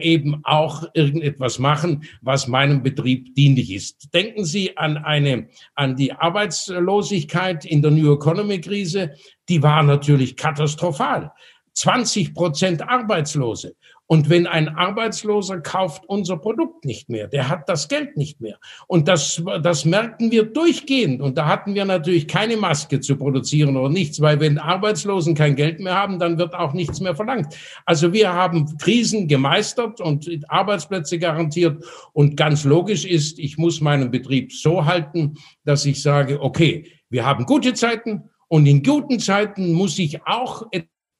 eben 0.00 0.44
auch 0.44 0.84
irgendetwas 0.94 1.58
machen, 1.58 2.04
was 2.22 2.46
meinem 2.46 2.83
Betrieb 2.84 3.34
dienlich 3.34 3.72
ist. 3.72 4.14
Denken 4.14 4.44
Sie 4.44 4.76
an 4.76 4.96
eine, 4.96 5.48
an 5.74 5.96
die 5.96 6.12
Arbeitslosigkeit 6.12 7.64
in 7.64 7.82
der 7.82 7.90
New 7.90 8.14
Economy 8.14 8.60
Krise. 8.60 9.14
Die 9.48 9.60
war 9.60 9.82
natürlich 9.82 10.36
katastrophal. 10.36 11.32
20 11.72 12.34
Prozent 12.34 12.88
Arbeitslose. 12.88 13.74
Und 14.06 14.28
wenn 14.28 14.46
ein 14.46 14.68
Arbeitsloser 14.68 15.60
kauft 15.60 16.04
unser 16.06 16.36
Produkt 16.36 16.84
nicht 16.84 17.08
mehr, 17.08 17.26
der 17.26 17.48
hat 17.48 17.68
das 17.68 17.88
Geld 17.88 18.16
nicht 18.16 18.40
mehr. 18.40 18.58
Und 18.86 19.08
das, 19.08 19.42
das 19.62 19.84
merken 19.86 20.30
wir 20.30 20.44
durchgehend. 20.44 21.22
Und 21.22 21.38
da 21.38 21.46
hatten 21.46 21.74
wir 21.74 21.84
natürlich 21.86 22.28
keine 22.28 22.56
Maske 22.56 23.00
zu 23.00 23.16
produzieren 23.16 23.76
oder 23.76 23.88
nichts, 23.88 24.20
weil 24.20 24.40
wenn 24.40 24.58
Arbeitslosen 24.58 25.34
kein 25.34 25.56
Geld 25.56 25.80
mehr 25.80 25.94
haben, 25.94 26.18
dann 26.18 26.36
wird 26.36 26.54
auch 26.54 26.74
nichts 26.74 27.00
mehr 27.00 27.16
verlangt. 27.16 27.54
Also 27.86 28.12
wir 28.12 28.32
haben 28.32 28.76
Krisen 28.76 29.26
gemeistert 29.26 30.00
und 30.00 30.28
Arbeitsplätze 30.48 31.18
garantiert. 31.18 31.82
Und 32.12 32.36
ganz 32.36 32.64
logisch 32.64 33.06
ist, 33.06 33.38
ich 33.38 33.56
muss 33.56 33.80
meinen 33.80 34.10
Betrieb 34.10 34.52
so 34.52 34.84
halten, 34.84 35.34
dass 35.64 35.86
ich 35.86 36.02
sage, 36.02 36.42
okay, 36.42 36.92
wir 37.08 37.24
haben 37.24 37.46
gute 37.46 37.72
Zeiten 37.72 38.24
und 38.48 38.66
in 38.66 38.82
guten 38.82 39.18
Zeiten 39.18 39.72
muss 39.72 39.98
ich 39.98 40.26
auch 40.26 40.62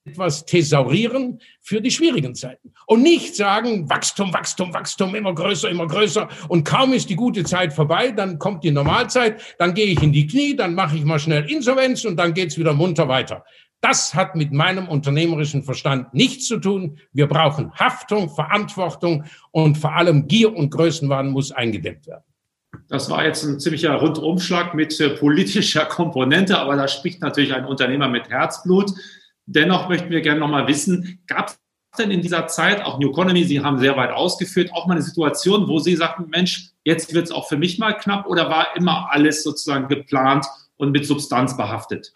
etwas 0.07 0.45
thesaurieren 0.45 1.41
für 1.63 1.81
die 1.81 1.91
schwierigen 1.91 2.35
Zeiten. 2.35 2.73
Und 2.87 3.03
nicht 3.03 3.35
sagen, 3.37 3.89
Wachstum, 3.89 4.35
Wachstum, 4.35 4.75
Wachstum, 4.75 5.15
immer 5.15 5.35
größer, 5.35 5.71
immer 5.71 5.87
größer. 5.87 6.29
Und 6.49 6.65
kaum 6.65 6.93
ist 6.93 7.09
die 7.09 7.17
gute 7.17 7.43
Zeit 7.45 7.73
vorbei, 7.73 8.11
dann 8.11 8.39
kommt 8.39 8.65
die 8.65 8.71
Normalzeit, 8.71 9.41
dann 9.59 9.73
gehe 9.73 9.87
ich 9.87 10.03
in 10.03 10.13
die 10.13 10.27
Knie, 10.27 10.55
dann 10.55 10.75
mache 10.75 10.97
ich 10.97 11.05
mal 11.05 11.19
schnell 11.19 11.51
Insolvenz 11.51 12.05
und 12.05 12.17
dann 12.17 12.35
geht's 12.35 12.59
wieder 12.59 12.75
munter 12.75 13.09
weiter. 13.09 13.45
Das 13.81 14.15
hat 14.15 14.35
mit 14.35 14.53
meinem 14.53 14.89
unternehmerischen 14.89 15.63
Verstand 15.63 16.13
nichts 16.13 16.47
zu 16.47 16.59
tun. 16.59 16.99
Wir 17.13 17.27
brauchen 17.27 17.73
Haftung, 17.73 18.29
Verantwortung 18.29 19.25
und 19.53 19.79
vor 19.79 19.95
allem 19.95 20.29
Gier 20.29 20.55
und 20.55 20.71
Größenwahn 20.71 21.31
muss 21.31 21.51
eingedämmt 21.51 22.07
werden. 22.07 22.25
Das 22.89 23.09
war 23.11 23.25
jetzt 23.25 23.45
ein 23.45 23.61
ziemlicher 23.61 23.95
Rundumschlag 23.95 24.75
mit 24.75 24.99
äh, 25.01 25.11
politischer 25.11 25.87
Komponente, 25.87 26.59
aber 26.59 26.77
da 26.77 26.89
spricht 26.89 27.21
natürlich 27.21 27.55
ein 27.55 27.65
Unternehmer 27.65 28.09
mit 28.09 28.29
Herzblut. 28.29 28.93
Dennoch 29.47 29.89
möchten 29.89 30.11
wir 30.11 30.21
gerne 30.21 30.41
nochmal 30.41 30.67
wissen, 30.67 31.21
gab 31.27 31.49
es 31.49 31.59
denn 31.99 32.11
in 32.11 32.23
dieser 32.23 32.47
Zeit, 32.47 32.83
auch 32.83 32.99
New 32.99 33.11
Economy, 33.11 33.45
Sie 33.45 33.61
haben 33.61 33.79
sehr 33.79 33.97
weit 33.97 34.11
ausgeführt, 34.11 34.71
auch 34.73 34.87
mal 34.87 34.95
eine 34.95 35.03
Situation, 35.03 35.69
wo 35.69 35.79
Sie 35.79 35.95
sagten, 35.97 36.29
Mensch, 36.31 36.71
jetzt 36.85 37.13
wird 37.15 37.27
es 37.27 37.31
auch 37.31 37.49
für 37.49 37.57
mich 37.57 37.79
mal 37.79 37.93
knapp 37.93 38.27
oder 38.27 38.49
war 38.49 38.77
immer 38.77 39.09
alles 39.11 39.43
sozusagen 39.43 39.89
geplant 39.89 40.47
und 40.77 40.91
mit 40.93 41.07
Substanz 41.07 41.57
behaftet? 41.57 42.13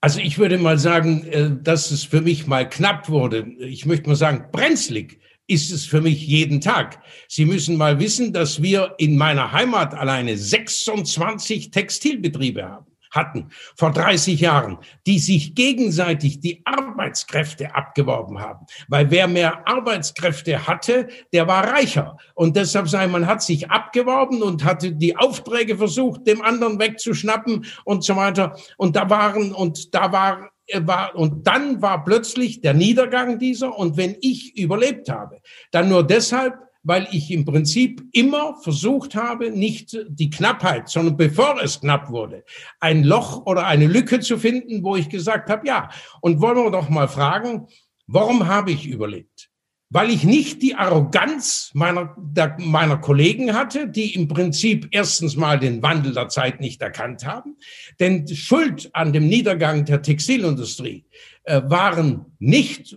Also 0.00 0.20
ich 0.20 0.38
würde 0.38 0.58
mal 0.58 0.78
sagen, 0.78 1.24
äh, 1.24 1.50
dass 1.62 1.90
es 1.90 2.04
für 2.04 2.20
mich 2.20 2.46
mal 2.46 2.68
knapp 2.68 3.08
wurde. 3.08 3.46
Ich 3.58 3.86
möchte 3.86 4.08
mal 4.08 4.16
sagen, 4.16 4.48
brenzlig 4.52 5.20
ist 5.46 5.70
es 5.72 5.86
für 5.86 6.00
mich 6.00 6.26
jeden 6.26 6.60
Tag. 6.60 7.00
Sie 7.28 7.44
müssen 7.44 7.76
mal 7.76 7.98
wissen, 8.00 8.32
dass 8.32 8.60
wir 8.60 8.94
in 8.98 9.16
meiner 9.16 9.52
Heimat 9.52 9.94
alleine 9.94 10.36
26 10.36 11.70
Textilbetriebe 11.70 12.64
haben 12.64 12.86
hatten 13.16 13.50
vor 13.74 13.90
30 13.90 14.40
Jahren, 14.40 14.78
die 15.06 15.18
sich 15.18 15.54
gegenseitig 15.54 16.40
die 16.40 16.62
Arbeitskräfte 16.64 17.74
abgeworben 17.74 18.40
haben. 18.40 18.66
Weil 18.88 19.10
wer 19.10 19.26
mehr 19.26 19.66
Arbeitskräfte 19.66 20.66
hatte, 20.66 21.08
der 21.32 21.48
war 21.48 21.66
reicher. 21.66 22.18
Und 22.34 22.56
deshalb 22.56 22.88
sei 22.88 23.06
man 23.06 23.26
hat 23.26 23.42
sich 23.42 23.70
abgeworben 23.70 24.42
und 24.42 24.64
hatte 24.64 24.92
die 24.92 25.16
Aufträge 25.16 25.76
versucht, 25.76 26.26
dem 26.26 26.42
anderen 26.42 26.78
wegzuschnappen 26.78 27.66
und 27.84 28.04
so 28.04 28.14
weiter. 28.16 28.56
Und 28.76 28.96
da 28.96 29.10
waren, 29.10 29.52
und 29.52 29.94
da 29.94 30.12
war 30.12 30.50
war, 30.74 31.14
und 31.14 31.46
dann 31.46 31.80
war 31.80 32.04
plötzlich 32.04 32.60
der 32.60 32.74
Niedergang 32.74 33.38
dieser. 33.38 33.78
Und 33.78 33.96
wenn 33.96 34.16
ich 34.20 34.56
überlebt 34.56 35.08
habe, 35.08 35.40
dann 35.70 35.88
nur 35.88 36.02
deshalb, 36.02 36.54
weil 36.86 37.08
ich 37.10 37.32
im 37.32 37.44
Prinzip 37.44 38.00
immer 38.12 38.54
versucht 38.62 39.16
habe, 39.16 39.50
nicht 39.50 39.98
die 40.08 40.30
Knappheit, 40.30 40.88
sondern 40.88 41.16
bevor 41.16 41.60
es 41.60 41.80
knapp 41.80 42.10
wurde, 42.10 42.44
ein 42.78 43.02
Loch 43.02 43.44
oder 43.44 43.66
eine 43.66 43.88
Lücke 43.88 44.20
zu 44.20 44.38
finden, 44.38 44.84
wo 44.84 44.94
ich 44.94 45.08
gesagt 45.08 45.50
habe, 45.50 45.66
ja, 45.66 45.90
und 46.20 46.40
wollen 46.40 46.56
wir 46.56 46.70
doch 46.70 46.88
mal 46.88 47.08
fragen, 47.08 47.66
warum 48.06 48.46
habe 48.46 48.70
ich 48.70 48.86
überlebt? 48.86 49.50
Weil 49.90 50.10
ich 50.10 50.22
nicht 50.22 50.62
die 50.62 50.76
Arroganz 50.76 51.72
meiner, 51.74 52.14
der, 52.18 52.56
meiner 52.60 52.98
Kollegen 52.98 53.52
hatte, 53.54 53.88
die 53.88 54.14
im 54.14 54.28
Prinzip 54.28 54.86
erstens 54.92 55.36
mal 55.36 55.58
den 55.58 55.82
Wandel 55.82 56.14
der 56.14 56.28
Zeit 56.28 56.60
nicht 56.60 56.82
erkannt 56.82 57.26
haben. 57.26 57.56
Denn 57.98 58.28
Schuld 58.28 58.90
an 58.92 59.12
dem 59.12 59.26
Niedergang 59.26 59.84
der 59.84 60.02
Textilindustrie 60.02 61.04
äh, 61.44 61.62
waren 61.66 62.26
nicht 62.38 62.96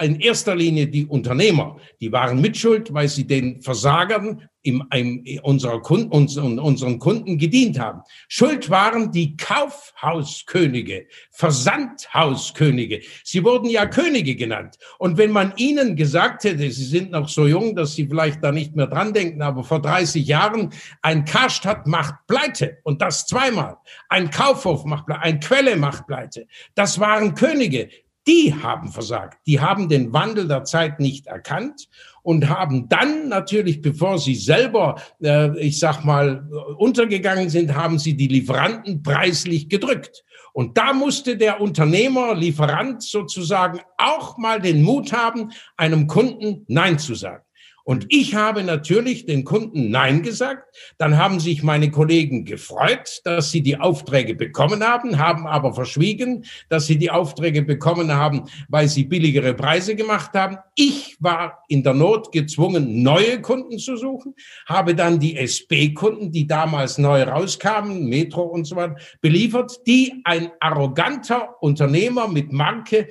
in 0.00 0.20
erster 0.20 0.54
Linie 0.54 0.86
die 0.86 1.06
Unternehmer, 1.06 1.76
die 2.00 2.12
waren 2.12 2.40
mitschuld, 2.40 2.92
weil 2.92 3.08
sie 3.08 3.26
den 3.26 3.60
Versagern 3.62 4.48
im, 4.66 4.84
im, 4.92 5.24
unserer 5.42 5.80
Kunden, 5.80 6.10
unseren, 6.10 6.58
unseren 6.58 6.98
Kunden 6.98 7.38
gedient 7.38 7.78
haben. 7.78 8.02
Schuld 8.26 8.68
waren 8.68 9.12
die 9.12 9.36
Kaufhauskönige, 9.36 11.06
Versandhauskönige. 11.30 13.00
Sie 13.22 13.44
wurden 13.44 13.70
ja 13.70 13.86
Könige 13.86 14.34
genannt. 14.34 14.76
Und 14.98 15.18
wenn 15.18 15.30
man 15.30 15.52
ihnen 15.56 15.94
gesagt 15.94 16.42
hätte, 16.42 16.68
sie 16.70 16.84
sind 16.84 17.12
noch 17.12 17.28
so 17.28 17.46
jung, 17.46 17.76
dass 17.76 17.94
sie 17.94 18.08
vielleicht 18.08 18.42
da 18.42 18.50
nicht 18.50 18.74
mehr 18.74 18.88
dran 18.88 19.14
denken, 19.14 19.40
aber 19.40 19.62
vor 19.62 19.80
30 19.80 20.26
Jahren, 20.26 20.70
ein 21.00 21.24
Karstadt 21.24 21.86
macht 21.86 22.14
Pleite 22.26 22.78
und 22.82 23.00
das 23.00 23.26
zweimal. 23.26 23.76
Ein 24.08 24.30
Kaufhof 24.30 24.84
macht 24.84 25.06
Pleite, 25.06 25.22
ein 25.22 25.38
Quelle 25.38 25.76
macht 25.76 26.08
Pleite. 26.08 26.46
Das 26.74 26.98
waren 26.98 27.36
Könige 27.36 27.88
die 28.26 28.54
haben 28.54 28.90
versagt. 28.90 29.38
Die 29.46 29.60
haben 29.60 29.88
den 29.88 30.12
Wandel 30.12 30.48
der 30.48 30.64
Zeit 30.64 31.00
nicht 31.00 31.26
erkannt 31.26 31.88
und 32.22 32.48
haben 32.48 32.88
dann 32.88 33.28
natürlich, 33.28 33.80
bevor 33.80 34.18
sie 34.18 34.34
selber, 34.34 35.00
äh, 35.22 35.56
ich 35.60 35.78
sag 35.78 36.04
mal, 36.04 36.48
untergegangen 36.76 37.48
sind, 37.48 37.74
haben 37.74 37.98
sie 37.98 38.16
die 38.16 38.28
Lieferanten 38.28 39.02
preislich 39.02 39.68
gedrückt. 39.68 40.24
Und 40.52 40.76
da 40.78 40.92
musste 40.92 41.36
der 41.36 41.60
Unternehmer, 41.60 42.34
Lieferant 42.34 43.02
sozusagen 43.02 43.80
auch 43.98 44.38
mal 44.38 44.60
den 44.60 44.82
Mut 44.82 45.12
haben, 45.12 45.52
einem 45.76 46.06
Kunden 46.06 46.64
Nein 46.66 46.98
zu 46.98 47.14
sagen. 47.14 47.45
Und 47.86 48.06
ich 48.08 48.34
habe 48.34 48.64
natürlich 48.64 49.26
den 49.26 49.44
Kunden 49.44 49.92
Nein 49.92 50.22
gesagt. 50.22 50.76
Dann 50.98 51.16
haben 51.16 51.38
sich 51.38 51.62
meine 51.62 51.88
Kollegen 51.88 52.44
gefreut, 52.44 53.20
dass 53.22 53.52
sie 53.52 53.62
die 53.62 53.78
Aufträge 53.78 54.34
bekommen 54.34 54.82
haben, 54.82 55.20
haben 55.20 55.46
aber 55.46 55.72
verschwiegen, 55.72 56.44
dass 56.68 56.86
sie 56.88 56.98
die 56.98 57.12
Aufträge 57.12 57.62
bekommen 57.62 58.12
haben, 58.12 58.42
weil 58.68 58.88
sie 58.88 59.04
billigere 59.04 59.54
Preise 59.54 59.94
gemacht 59.94 60.32
haben. 60.34 60.58
Ich 60.74 61.16
war 61.20 61.62
in 61.68 61.84
der 61.84 61.94
Not 61.94 62.32
gezwungen, 62.32 63.04
neue 63.04 63.40
Kunden 63.40 63.78
zu 63.78 63.96
suchen, 63.96 64.34
habe 64.66 64.96
dann 64.96 65.20
die 65.20 65.36
SB-Kunden, 65.36 66.32
die 66.32 66.48
damals 66.48 66.98
neu 66.98 67.22
rauskamen, 67.22 68.08
Metro 68.08 68.42
und 68.42 68.64
so 68.64 68.74
weiter, 68.74 68.96
beliefert, 69.20 69.78
die 69.86 70.22
ein 70.24 70.50
arroganter 70.58 71.54
Unternehmer 71.60 72.26
mit 72.26 72.52
Marke 72.52 73.06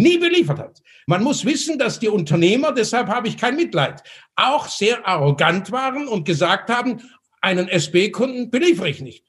nie 0.00 0.18
beliefert 0.18 0.58
hat. 0.58 0.82
Man 1.06 1.22
muss 1.22 1.44
wissen, 1.44 1.78
dass 1.78 1.98
die 1.98 2.08
Unternehmer, 2.08 2.72
deshalb 2.72 3.08
habe 3.08 3.28
ich 3.28 3.36
kein 3.36 3.56
Mitleid, 3.56 4.02
auch 4.36 4.68
sehr 4.68 5.06
arrogant 5.06 5.70
waren 5.70 6.08
und 6.08 6.24
gesagt 6.24 6.70
haben, 6.70 7.00
einen 7.40 7.68
SB-Kunden 7.68 8.50
beliefere 8.50 8.88
ich 8.88 9.00
nicht. 9.00 9.26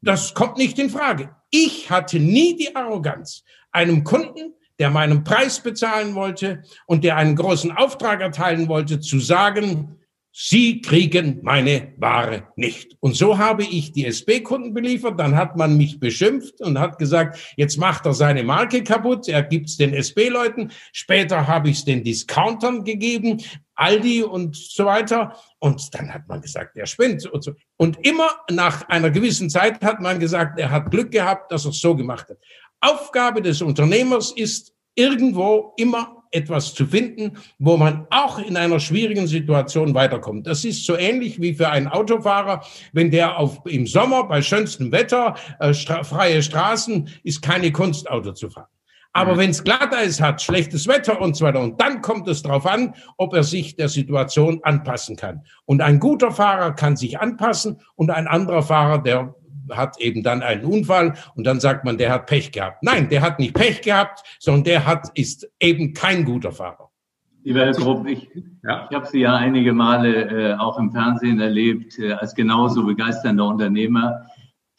Das 0.00 0.34
kommt 0.34 0.56
nicht 0.56 0.78
in 0.78 0.90
Frage. 0.90 1.34
Ich 1.50 1.90
hatte 1.90 2.18
nie 2.18 2.56
die 2.56 2.74
Arroganz, 2.74 3.44
einem 3.72 4.04
Kunden, 4.04 4.54
der 4.78 4.90
meinen 4.90 5.24
Preis 5.24 5.60
bezahlen 5.60 6.14
wollte 6.14 6.62
und 6.86 7.04
der 7.04 7.16
einen 7.16 7.36
großen 7.36 7.72
Auftrag 7.72 8.20
erteilen 8.20 8.68
wollte, 8.68 9.00
zu 9.00 9.20
sagen, 9.20 9.99
Sie 10.32 10.80
kriegen 10.80 11.40
meine 11.42 11.92
Ware 11.96 12.48
nicht. 12.54 12.96
Und 13.00 13.16
so 13.16 13.36
habe 13.38 13.64
ich 13.64 13.92
die 13.92 14.06
SB-Kunden 14.06 14.72
beliefert. 14.72 15.18
Dann 15.18 15.36
hat 15.36 15.56
man 15.56 15.76
mich 15.76 15.98
beschimpft 15.98 16.60
und 16.60 16.78
hat 16.78 16.98
gesagt, 16.98 17.54
jetzt 17.56 17.78
macht 17.78 18.06
er 18.06 18.14
seine 18.14 18.44
Marke 18.44 18.84
kaputt. 18.84 19.26
Er 19.28 19.42
gibt's 19.42 19.76
den 19.76 19.92
SB-Leuten. 19.92 20.70
Später 20.92 21.48
habe 21.48 21.70
ich 21.70 21.78
es 21.78 21.84
den 21.84 22.04
Discountern 22.04 22.84
gegeben, 22.84 23.42
Aldi 23.74 24.22
und 24.22 24.56
so 24.56 24.84
weiter. 24.84 25.36
Und 25.58 25.92
dann 25.94 26.14
hat 26.14 26.28
man 26.28 26.40
gesagt, 26.40 26.76
er 26.76 26.86
spinnt. 26.86 27.26
Und, 27.26 27.42
so. 27.42 27.52
und 27.76 27.98
immer 28.06 28.30
nach 28.50 28.88
einer 28.88 29.10
gewissen 29.10 29.50
Zeit 29.50 29.84
hat 29.84 30.00
man 30.00 30.20
gesagt, 30.20 30.60
er 30.60 30.70
hat 30.70 30.92
Glück 30.92 31.10
gehabt, 31.10 31.50
dass 31.50 31.64
er 31.64 31.72
es 31.72 31.80
so 31.80 31.96
gemacht 31.96 32.28
hat. 32.28 32.38
Aufgabe 32.80 33.42
des 33.42 33.62
Unternehmers 33.62 34.30
ist, 34.30 34.72
irgendwo 34.94 35.74
immer 35.76 36.19
etwas 36.30 36.74
zu 36.74 36.86
finden, 36.86 37.32
wo 37.58 37.76
man 37.76 38.06
auch 38.10 38.38
in 38.38 38.56
einer 38.56 38.80
schwierigen 38.80 39.26
Situation 39.26 39.94
weiterkommt. 39.94 40.46
Das 40.46 40.64
ist 40.64 40.84
so 40.84 40.96
ähnlich 40.96 41.40
wie 41.40 41.54
für 41.54 41.70
einen 41.70 41.88
Autofahrer, 41.88 42.64
wenn 42.92 43.10
der 43.10 43.38
auf, 43.38 43.60
im 43.66 43.86
Sommer 43.86 44.24
bei 44.24 44.42
schönstem 44.42 44.92
Wetter, 44.92 45.34
äh, 45.58 45.74
stra 45.74 46.02
freie 46.04 46.42
Straßen, 46.42 47.08
ist 47.24 47.42
keine 47.42 47.72
Kunst, 47.72 48.10
Auto 48.10 48.32
zu 48.32 48.50
fahren. 48.50 48.68
Aber 49.12 49.34
mhm. 49.34 49.38
wenn 49.38 49.50
es 49.50 49.64
Glatteis 49.64 50.20
hat, 50.20 50.40
schlechtes 50.40 50.86
Wetter 50.86 51.20
und 51.20 51.36
so 51.36 51.44
weiter, 51.44 51.60
und 51.60 51.80
dann 51.80 52.00
kommt 52.00 52.28
es 52.28 52.42
darauf 52.42 52.66
an, 52.66 52.94
ob 53.16 53.34
er 53.34 53.42
sich 53.42 53.76
der 53.76 53.88
Situation 53.88 54.60
anpassen 54.62 55.16
kann. 55.16 55.42
Und 55.64 55.82
ein 55.82 55.98
guter 55.98 56.30
Fahrer 56.30 56.72
kann 56.72 56.96
sich 56.96 57.18
anpassen 57.18 57.80
und 57.96 58.10
ein 58.10 58.28
anderer 58.28 58.62
Fahrer, 58.62 59.02
der 59.02 59.34
hat 59.70 60.00
eben 60.00 60.22
dann 60.22 60.42
einen 60.42 60.64
Unfall 60.64 61.14
und 61.34 61.46
dann 61.46 61.60
sagt 61.60 61.84
man, 61.84 61.98
der 61.98 62.12
hat 62.12 62.26
Pech 62.26 62.52
gehabt. 62.52 62.82
Nein, 62.82 63.08
der 63.08 63.22
hat 63.22 63.38
nicht 63.38 63.54
Pech 63.54 63.82
gehabt, 63.82 64.22
sondern 64.38 64.64
der 64.64 64.86
hat, 64.86 65.08
ist 65.14 65.50
eben 65.60 65.94
kein 65.94 66.24
guter 66.24 66.52
Fahrer. 66.52 66.90
Lieber 67.42 67.60
Herr 67.60 67.72
Grupp, 67.72 68.06
ich, 68.06 68.28
ja. 68.62 68.86
ich 68.90 68.96
habe 68.96 69.06
Sie 69.06 69.20
ja 69.20 69.34
einige 69.34 69.72
Male 69.72 70.52
äh, 70.52 70.54
auch 70.58 70.78
im 70.78 70.92
Fernsehen 70.92 71.40
erlebt 71.40 71.98
äh, 71.98 72.12
als 72.12 72.34
genauso 72.34 72.84
begeisternder 72.84 73.46
Unternehmer 73.46 74.26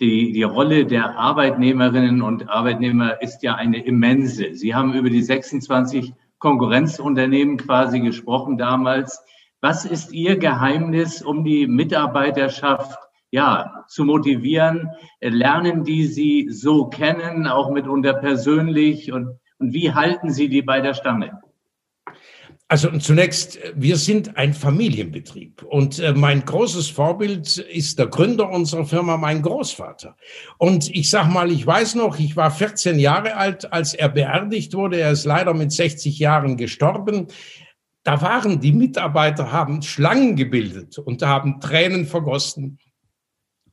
die, 0.02 0.32
die 0.32 0.44
Rolle 0.44 0.86
der 0.86 1.16
Arbeitnehmerinnen 1.16 2.24
und 2.24 2.50
Arbeitnehmer 2.50 3.22
ist 3.22 3.44
ja 3.44 3.54
eine 3.54 3.86
immense. 3.86 4.56
Sie 4.56 4.74
haben 4.74 4.96
über 4.96 5.12
die 5.12 5.22
26 5.22 6.14
Konkurrenzunternehmen 6.40 7.58
quasi 7.58 8.00
gesprochen 8.00 8.58
damals. 8.58 9.24
Was 9.62 9.86
ist 9.86 10.12
Ihr 10.12 10.38
Geheimnis, 10.38 11.22
um 11.22 11.44
die 11.44 11.68
Mitarbeiterschaft 11.68 12.98
ja, 13.32 13.86
zu 13.88 14.04
motivieren? 14.04 14.90
Lernen 15.22 15.84
die 15.84 16.06
Sie 16.06 16.50
so 16.50 16.88
kennen, 16.88 17.48
auch 17.48 17.72
mitunter 17.72 18.14
persönlich? 18.14 19.12
Und, 19.12 19.40
und 19.58 19.74
wie 19.74 19.94
halten 19.94 20.32
Sie 20.32 20.50
die 20.50 20.62
bei 20.62 20.82
der 20.82 20.94
Stange? 20.94 21.42
Also 22.72 22.90
zunächst, 23.00 23.60
wir 23.76 23.98
sind 23.98 24.38
ein 24.38 24.54
Familienbetrieb 24.54 25.62
und 25.64 26.00
äh, 26.00 26.14
mein 26.14 26.46
großes 26.46 26.90
Vorbild 26.90 27.58
ist 27.58 28.00
der 28.00 28.08
Gründer 28.08 28.50
unserer 28.50 28.86
Firma, 28.86 29.18
mein 29.18 29.42
Großvater. 29.42 30.16
Und 30.58 30.90
ich 30.90 31.10
sag 31.10 31.28
mal, 31.30 31.52
ich 31.52 31.68
weiß 31.68 31.96
noch, 31.96 32.18
ich 32.18 32.38
war 32.38 32.50
14 32.50 32.98
Jahre 32.98 33.36
alt, 33.36 33.74
als 33.74 33.94
er 33.94 34.08
beerdigt 34.08 34.74
wurde. 34.74 35.02
Er 35.02 35.12
ist 35.12 35.26
leider 35.26 35.54
mit 35.54 35.74
60 35.74 36.18
Jahren 36.18 36.56
gestorben. 36.56 37.28
Da 38.04 38.22
waren 38.22 38.62
die 38.62 38.72
Mitarbeiter, 38.72 39.52
haben 39.52 39.82
Schlangen 39.82 40.38
gebildet 40.38 40.98
und 40.98 41.24
haben 41.24 41.60
Tränen 41.60 42.06
vergossen 42.06 42.80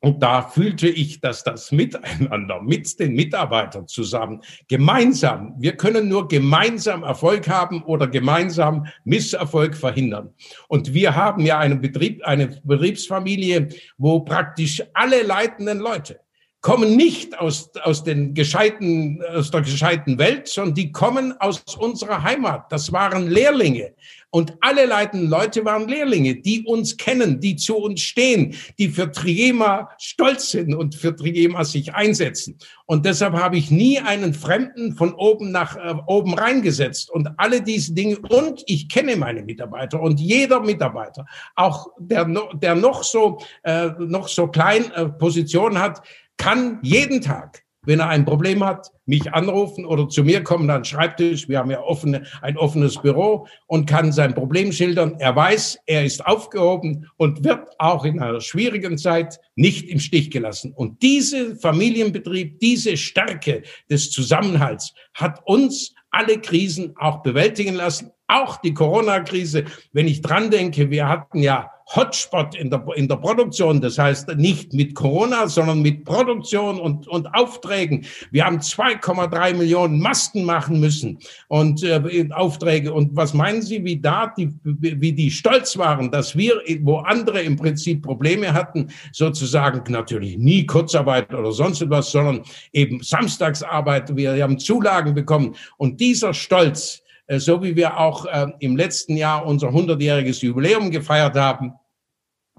und 0.01 0.23
da 0.23 0.43
fühlte 0.43 0.89
ich, 0.89 1.21
dass 1.21 1.45
das 1.45 1.73
Miteinander 1.73 2.63
mit 2.63 2.99
den 3.01 3.15
Mitarbeitern 3.15 3.89
zusammen, 3.89 4.43
gemeinsam, 4.69 5.55
wir 5.59 5.77
können 5.77 6.09
nur 6.09 6.29
gemeinsam 6.29 7.03
Erfolg 7.03 7.49
haben 7.49 7.83
oder 7.83 8.07
gemeinsam 8.07 8.87
Misserfolg 9.05 9.77
verhindern. 9.77 10.31
Und 10.69 10.95
wir 10.95 11.17
haben 11.17 11.45
ja 11.45 11.59
einen 11.59 11.81
Betrieb, 11.81 12.25
eine 12.25 12.61
Betriebsfamilie, 12.63 13.69
wo 13.97 14.21
praktisch 14.21 14.83
alle 14.95 15.23
leitenden 15.23 15.79
Leute 15.79 16.21
kommen 16.61 16.97
nicht 16.97 17.39
aus, 17.39 17.71
aus, 17.83 18.03
den 18.03 18.35
gescheiten, 18.35 19.23
aus 19.33 19.51
der 19.51 19.61
gescheiten 19.61 20.19
Welt, 20.19 20.49
sondern 20.49 20.75
die 20.75 20.91
kommen 20.91 21.33
aus 21.41 21.63
unserer 21.79 22.23
Heimat. 22.23 22.73
Das 22.73 22.93
waren 22.93 23.29
Lehrlinge. 23.29 23.93
Und 24.31 24.59
alle 24.61 24.85
leitenden 24.85 25.31
Leute 25.31 25.65
waren 25.65 25.89
Lehrlinge, 25.89 26.35
die 26.35 26.63
uns 26.67 26.99
kennen, 26.99 27.41
die 27.41 27.57
zu 27.57 27.77
uns 27.77 28.03
stehen, 28.03 28.55
die 28.79 28.89
für 28.89 29.11
Triema 29.11 29.89
stolz 29.99 30.51
sind 30.51 30.75
und 30.75 30.95
für 30.95 31.17
Triema 31.17 31.65
sich 31.65 31.95
einsetzen. 31.95 32.59
Und 32.85 33.07
deshalb 33.07 33.35
habe 33.35 33.57
ich 33.57 33.71
nie 33.71 33.99
einen 33.99 34.35
Fremden 34.35 34.95
von 34.97 35.15
oben 35.15 35.51
nach 35.51 35.77
äh, 35.77 35.95
oben 36.07 36.35
reingesetzt. 36.35 37.11
Und 37.11 37.31
alle 37.39 37.63
diese 37.63 37.95
Dinge. 37.95 38.19
Und 38.19 38.65
ich 38.67 38.91
kenne 38.91 39.17
meine 39.17 39.43
Mitarbeiter 39.43 40.03
und 40.03 40.21
jeder 40.21 40.61
Mitarbeiter, 40.61 41.25
auch 41.55 41.87
der, 41.99 42.27
der 42.55 42.75
noch 42.75 43.05
so, 43.05 43.39
äh, 43.63 43.91
noch 43.99 44.29
so 44.29 44.49
klein 44.49 44.91
äh, 44.93 45.07
Position 45.07 45.79
hat, 45.79 46.03
kann 46.39 46.79
jeden 46.83 47.21
Tag, 47.21 47.63
wenn 47.83 48.01
er 48.01 48.09
ein 48.09 48.25
Problem 48.25 48.65
hat, 48.65 48.91
mich 49.07 49.33
anrufen 49.33 49.85
oder 49.85 50.09
zu 50.09 50.23
mir 50.25 50.43
kommen 50.43 50.69
an 50.71 50.81
den 50.81 50.85
Schreibtisch. 50.85 51.49
Wir 51.49 51.59
haben 51.59 51.71
ja 51.71 51.81
offene, 51.81 52.25
ein 52.43 52.57
offenes 52.57 53.01
Büro 53.01 53.47
und 53.67 53.87
kann 53.87 54.13
sein 54.13 54.35
Problem 54.35 54.73
schildern. 54.73 55.17
Er 55.19 55.35
weiß, 55.35 55.79
er 55.87 56.05
ist 56.05 56.27
aufgehoben 56.27 57.07
und 57.17 57.45
wird 57.45 57.69
auch 57.79 58.05
in 58.05 58.21
einer 58.21 58.41
schwierigen 58.41 58.99
Zeit 58.99 59.41
nicht 59.57 59.89
im 59.89 60.01
Stich 60.01 60.31
gelassen. 60.31 60.73
Und 60.75 61.03
diese 61.03 61.57
Familienbetrieb, 61.57 62.61
diese 62.61 62.97
Stärke 62.97 63.63
des 63.91 64.11
Zusammenhalts 64.11 64.93
hat 65.15 65.41
uns 65.47 65.95
alle 66.11 66.41
Krisen 66.41 66.95
auch 66.97 67.23
bewältigen 67.23 67.75
lassen, 67.75 68.11
auch 68.27 68.59
die 68.59 68.75
Corona-Krise. 68.75 69.65
Wenn 69.93 70.09
ich 70.09 70.21
dran 70.21 70.51
denke, 70.51 70.91
wir 70.91 71.09
hatten 71.09 71.39
ja 71.39 71.71
Hotspot 71.95 72.55
in 72.55 72.71
der, 72.71 72.85
in 72.95 73.09
der 73.09 73.17
Produktion. 73.17 73.81
Das 73.81 73.99
heißt 73.99 74.29
nicht 74.37 74.75
mit 74.75 74.95
Corona, 74.95 75.49
sondern 75.49 75.81
mit 75.81 76.05
Produktion 76.05 76.79
und, 76.79 77.09
und 77.09 77.27
Aufträgen. 77.35 78.05
Wir 78.31 78.45
haben 78.45 78.59
2,3 78.59 79.55
Millionen 79.55 80.01
Masken 80.01 80.45
machen 80.45 80.81
müssen 80.81 81.19
und 81.49 81.83
äh, 81.83 82.29
Aufträge. 82.33 82.93
Und 82.93 83.17
was 83.17 83.33
meinen 83.33 83.63
Sie, 83.63 83.85
wie 83.85 83.99
da 84.01 84.33
die, 84.37 84.51
wie 84.63 85.13
die 85.13 85.31
stolz 85.31 85.79
waren, 85.79 86.11
dass 86.11 86.37
wir, 86.37 86.61
wo 86.83 86.99
andere 86.99 87.43
im 87.43 87.57
Prinzip 87.57 88.03
Probleme 88.03 88.53
hatten, 88.53 88.89
sozusagen 89.13 89.91
natürlich 89.91 90.37
nie 90.37 90.67
Kurzarbeit 90.67 91.33
oder 91.33 91.53
sonst 91.53 91.81
etwas, 91.81 92.11
sondern 92.11 92.43
eben 92.73 93.03
Samstagsarbeit. 93.03 94.15
Wir 94.15 94.43
haben 94.43 94.59
Zulagen 94.59 95.15
bekommen. 95.15 95.55
Und 95.79 96.01
dieser 96.01 96.35
Stolz, 96.35 97.03
so 97.37 97.63
wie 97.63 97.77
wir 97.77 97.99
auch 97.99 98.25
äh, 98.25 98.47
im 98.61 98.77
letzten 98.77 99.17
Jahr 99.17 99.45
unser 99.45 99.69
100-jähriges 99.69 100.43
Jubiläum 100.45 100.91
gefeiert 100.91 101.37
haben, 101.37 101.75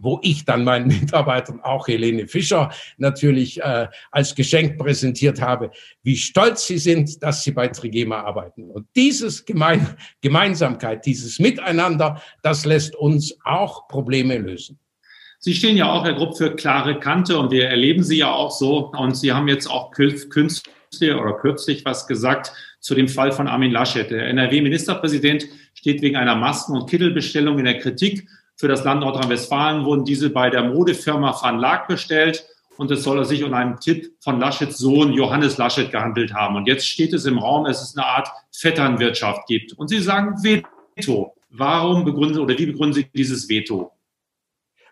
wo 0.01 0.19
ich 0.21 0.45
dann 0.45 0.63
meinen 0.63 0.87
Mitarbeitern, 0.99 1.59
auch 1.61 1.87
Helene 1.87 2.27
Fischer, 2.27 2.71
natürlich 2.97 3.61
äh, 3.61 3.87
als 4.11 4.35
Geschenk 4.35 4.77
präsentiert 4.77 5.41
habe, 5.41 5.71
wie 6.03 6.15
stolz 6.15 6.67
sie 6.67 6.77
sind, 6.77 7.21
dass 7.23 7.43
sie 7.43 7.51
bei 7.51 7.67
Trigema 7.67 8.21
arbeiten. 8.21 8.69
Und 8.69 8.87
dieses 8.95 9.45
Gemein 9.45 9.95
Gemeinsamkeit, 10.21 11.05
dieses 11.05 11.39
Miteinander, 11.39 12.21
das 12.43 12.65
lässt 12.65 12.95
uns 12.95 13.37
auch 13.43 13.87
Probleme 13.87 14.37
lösen. 14.37 14.79
Sie 15.41 15.55
stehen 15.55 15.77
ja 15.77 15.89
auch, 15.89 16.03
Herr 16.03 16.15
Grupp, 16.15 16.37
für 16.37 16.53
klare 16.53 16.99
Kante 16.99 17.39
und 17.39 17.49
wir 17.49 17.69
erleben 17.69 18.03
Sie 18.03 18.17
ja 18.17 18.31
auch 18.31 18.51
so. 18.51 18.91
Und 18.91 19.15
Sie 19.15 19.31
haben 19.31 19.47
jetzt 19.47 19.67
auch 19.67 19.91
künstlich 19.91 20.63
oder 21.01 21.33
kürzlich 21.37 21.85
was 21.85 22.07
gesagt 22.07 22.51
zu 22.79 22.95
dem 22.95 23.07
Fall 23.07 23.31
von 23.31 23.47
Armin 23.47 23.71
Laschet. 23.71 24.09
Der 24.09 24.27
NRW-Ministerpräsident 24.27 25.45
steht 25.73 26.01
wegen 26.01 26.15
einer 26.15 26.35
Masken- 26.35 26.75
und 26.75 26.89
Kittelbestellung 26.89 27.59
in 27.59 27.65
der 27.65 27.79
Kritik. 27.79 28.27
Für 28.55 28.67
das 28.67 28.83
Land 28.83 29.01
Nordrhein-Westfalen 29.01 29.85
wurden 29.85 30.05
diese 30.05 30.29
bei 30.29 30.49
der 30.49 30.63
Modefirma 30.63 31.37
Van 31.41 31.59
Laak 31.59 31.87
bestellt 31.87 32.45
und 32.77 32.91
es 32.91 33.03
soll 33.03 33.23
sich 33.25 33.43
um 33.43 33.53
einen 33.53 33.79
Tipp 33.79 34.13
von 34.21 34.39
Laschets 34.39 34.77
Sohn 34.77 35.11
Johannes 35.11 35.57
Laschet 35.57 35.91
gehandelt 35.91 36.33
haben. 36.33 36.55
Und 36.55 36.65
jetzt 36.65 36.87
steht 36.87 37.13
es 37.13 37.25
im 37.25 37.37
Raum, 37.37 37.65
dass 37.65 37.81
es 37.81 37.97
eine 37.97 38.05
Art 38.05 38.29
Vetternwirtschaft 38.53 39.47
gibt. 39.47 39.73
Und 39.73 39.89
Sie 39.89 39.99
sagen 39.99 40.35
Veto. 40.41 41.35
Warum 41.49 42.05
begründen 42.05 42.39
oder 42.39 42.57
wie 42.57 42.67
begründen 42.67 42.93
Sie 42.93 43.09
dieses 43.13 43.49
Veto? 43.49 43.91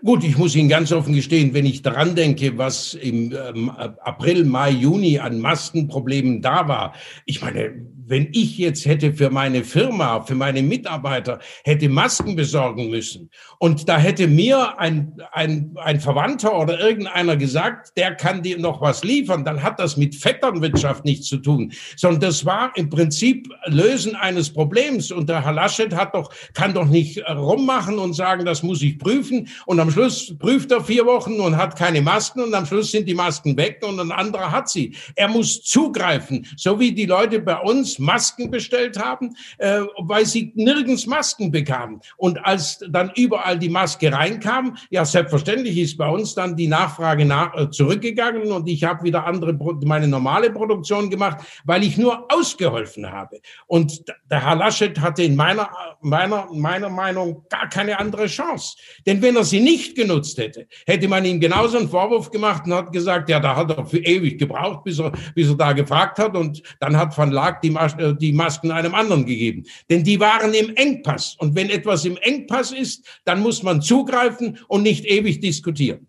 Gut, 0.04 0.24
ich 0.24 0.38
muss 0.38 0.56
Ihnen 0.56 0.70
ganz 0.70 0.92
offen 0.92 1.14
gestehen, 1.14 1.56
wenn 1.56 1.66
ich 1.66 1.82
daran 1.82 2.16
denke, 2.16 2.58
was 2.58 2.94
im 2.94 3.34
ähm, 3.34 3.70
April, 3.72 4.46
Mai, 4.46 4.70
Juni 4.70 5.18
an 5.18 5.40
Maskenproblemen 5.40 6.42
da 6.42 6.68
war. 6.68 6.94
Ich 7.26 7.42
meine, 7.42 7.74
wenn 8.08 8.30
ich 8.32 8.58
jetzt 8.58 8.86
hätte 8.86 9.14
für 9.14 9.30
meine 9.30 9.64
Firma, 9.64 10.22
für 10.22 10.36
meine 10.36 10.64
Mitarbeiter, 10.64 11.40
hätte 11.66 11.90
Masken 11.90 12.36
besorgen 12.36 12.90
müssen. 12.90 13.30
Und 13.60 13.90
da 13.90 13.98
hätte 13.98 14.28
mir 14.28 14.80
ein, 14.80 15.14
ein, 15.34 15.76
ein 15.76 16.00
Verwandter 16.00 16.58
oder 16.58 16.80
irgendeiner 16.80 17.36
gesagt, 17.36 17.98
der 17.98 18.16
kann 18.16 18.42
dir 18.42 18.58
noch 18.60 18.82
was 18.82 19.04
liefern, 19.04 19.44
dann 19.44 19.62
hat 19.62 19.80
das 19.80 19.98
mit 19.98 20.16
Vetternwirtschaft 20.16 21.04
nichts 21.04 21.28
zu 21.28 21.38
tun, 21.38 21.74
sondern 21.98 22.22
das 22.22 22.46
war 22.46 22.72
im 22.76 22.90
Prinzip 22.90 23.50
Lösen 23.66 24.16
eines 24.16 24.52
Problems. 24.52 25.12
Und 25.12 25.28
der 25.28 25.44
Herr 25.44 25.54
Laschet 25.54 25.94
hat 25.94 26.16
doch, 26.16 26.32
kann 26.54 26.74
doch 26.74 26.88
nicht 26.88 27.22
rummachen 27.30 28.00
und 28.00 28.14
sagen, 28.14 28.46
das 28.46 28.64
muss 28.64 28.82
ich 28.82 28.98
prüfen. 28.98 29.50
Und 29.66 29.82
am 29.82 29.92
Schluss 29.92 30.34
prüft 30.40 30.72
er 30.72 30.84
vier 30.84 31.06
Wochen 31.06 31.42
und 31.42 31.58
hat 31.58 31.78
keine 31.78 32.02
Masken. 32.02 32.42
Und 32.42 32.54
am 32.54 32.66
Schluss 32.66 32.92
sind 32.92 33.08
die 33.08 33.14
Masken 33.14 33.58
weg 33.58 33.84
und 33.86 34.00
ein 34.00 34.12
anderer 34.12 34.52
hat 34.52 34.70
sie. 34.70 34.96
Er 35.16 35.28
muss 35.28 35.62
zugreifen, 35.64 36.48
so 36.56 36.80
wie 36.80 36.94
die 36.94 37.06
Leute 37.06 37.40
bei 37.40 37.58
uns 37.60 37.97
Masken 38.00 38.52
bestellt 38.52 38.98
haben, 38.98 39.36
äh, 39.58 39.82
weil 39.98 40.26
sie 40.26 40.52
nirgends 40.56 41.06
Masken 41.08 41.52
bekamen. 41.52 42.02
Und 42.18 42.44
als 42.46 42.84
dann 42.90 43.12
überall 43.16 43.58
die 43.58 43.70
Maske 43.70 44.12
reinkam, 44.12 44.78
ja, 44.90 45.06
selbstverständlich 45.06 45.78
ist 45.78 45.98
bei 45.98 46.10
uns 46.10 46.36
dann 46.36 46.56
die 46.56 46.68
Nachfrage 46.68 47.26
nach, 47.26 47.56
äh, 47.56 47.70
zurückgegangen 47.70 48.52
und 48.52 48.68
ich 48.68 48.84
habe 48.84 49.04
wieder 49.04 49.26
andere, 49.26 49.54
meine 49.86 50.08
normale 50.08 50.52
Produktion 50.52 51.10
gemacht, 51.10 51.38
weil 51.66 51.84
ich 51.84 51.98
nur 51.98 52.32
ausgeholfen 52.32 53.12
habe. 53.12 53.40
Und 53.68 54.04
der 54.30 54.46
Herr 54.46 54.56
Laschet 54.56 55.00
hatte 55.00 55.24
in 55.24 55.36
meiner, 55.36 55.70
meiner, 56.02 56.48
meiner 56.54 56.90
Meinung 56.90 57.46
gar 57.50 57.70
keine 57.70 58.00
andere 58.00 58.28
Chance. 58.28 58.78
Denn 59.06 59.22
wenn 59.22 59.36
er 59.36 59.44
sie 59.44 59.60
nicht 59.60 59.96
genutzt 59.96 60.38
hätte, 60.38 60.68
hätte 60.86 61.08
man 61.08 61.26
ihm 61.26 61.40
genauso 61.40 61.78
einen 61.78 61.90
Vorwurf 61.90 62.32
gemacht 62.32 62.64
und 62.66 62.74
hat 62.74 62.92
gesagt, 62.92 63.30
ja, 63.30 63.40
da 63.40 63.56
hat 63.56 63.72
er 63.72 63.86
für 63.86 64.00
ewig 64.00 64.38
gebraucht, 64.38 64.84
bis 64.84 65.00
er, 65.00 65.12
bis 65.36 65.50
er 65.50 65.56
da 65.56 65.74
gefragt 65.74 66.20
hat 66.20 66.36
und 66.36 66.62
dann 66.80 66.98
hat 66.98 67.18
Van 67.18 67.32
Laak 67.32 67.62
die 67.62 67.70
Maske 67.70 67.87
die 67.96 68.34
Masken 68.34 68.72
einem 68.72 68.96
anderen 68.96 69.26
gegeben. 69.26 69.66
Denn 69.90 70.04
die 70.04 70.20
waren 70.20 70.54
im 70.54 70.76
Engpass. 70.76 71.36
Und 71.40 71.56
wenn 71.56 71.70
etwas 71.70 72.06
im 72.06 72.18
Engpass 72.18 72.72
ist, 72.72 73.06
dann 73.26 73.42
muss 73.42 73.64
man 73.64 73.82
zugreifen 73.82 74.58
und 74.68 74.84
nicht 74.84 75.06
ewig 75.06 75.40
diskutieren. 75.40 76.08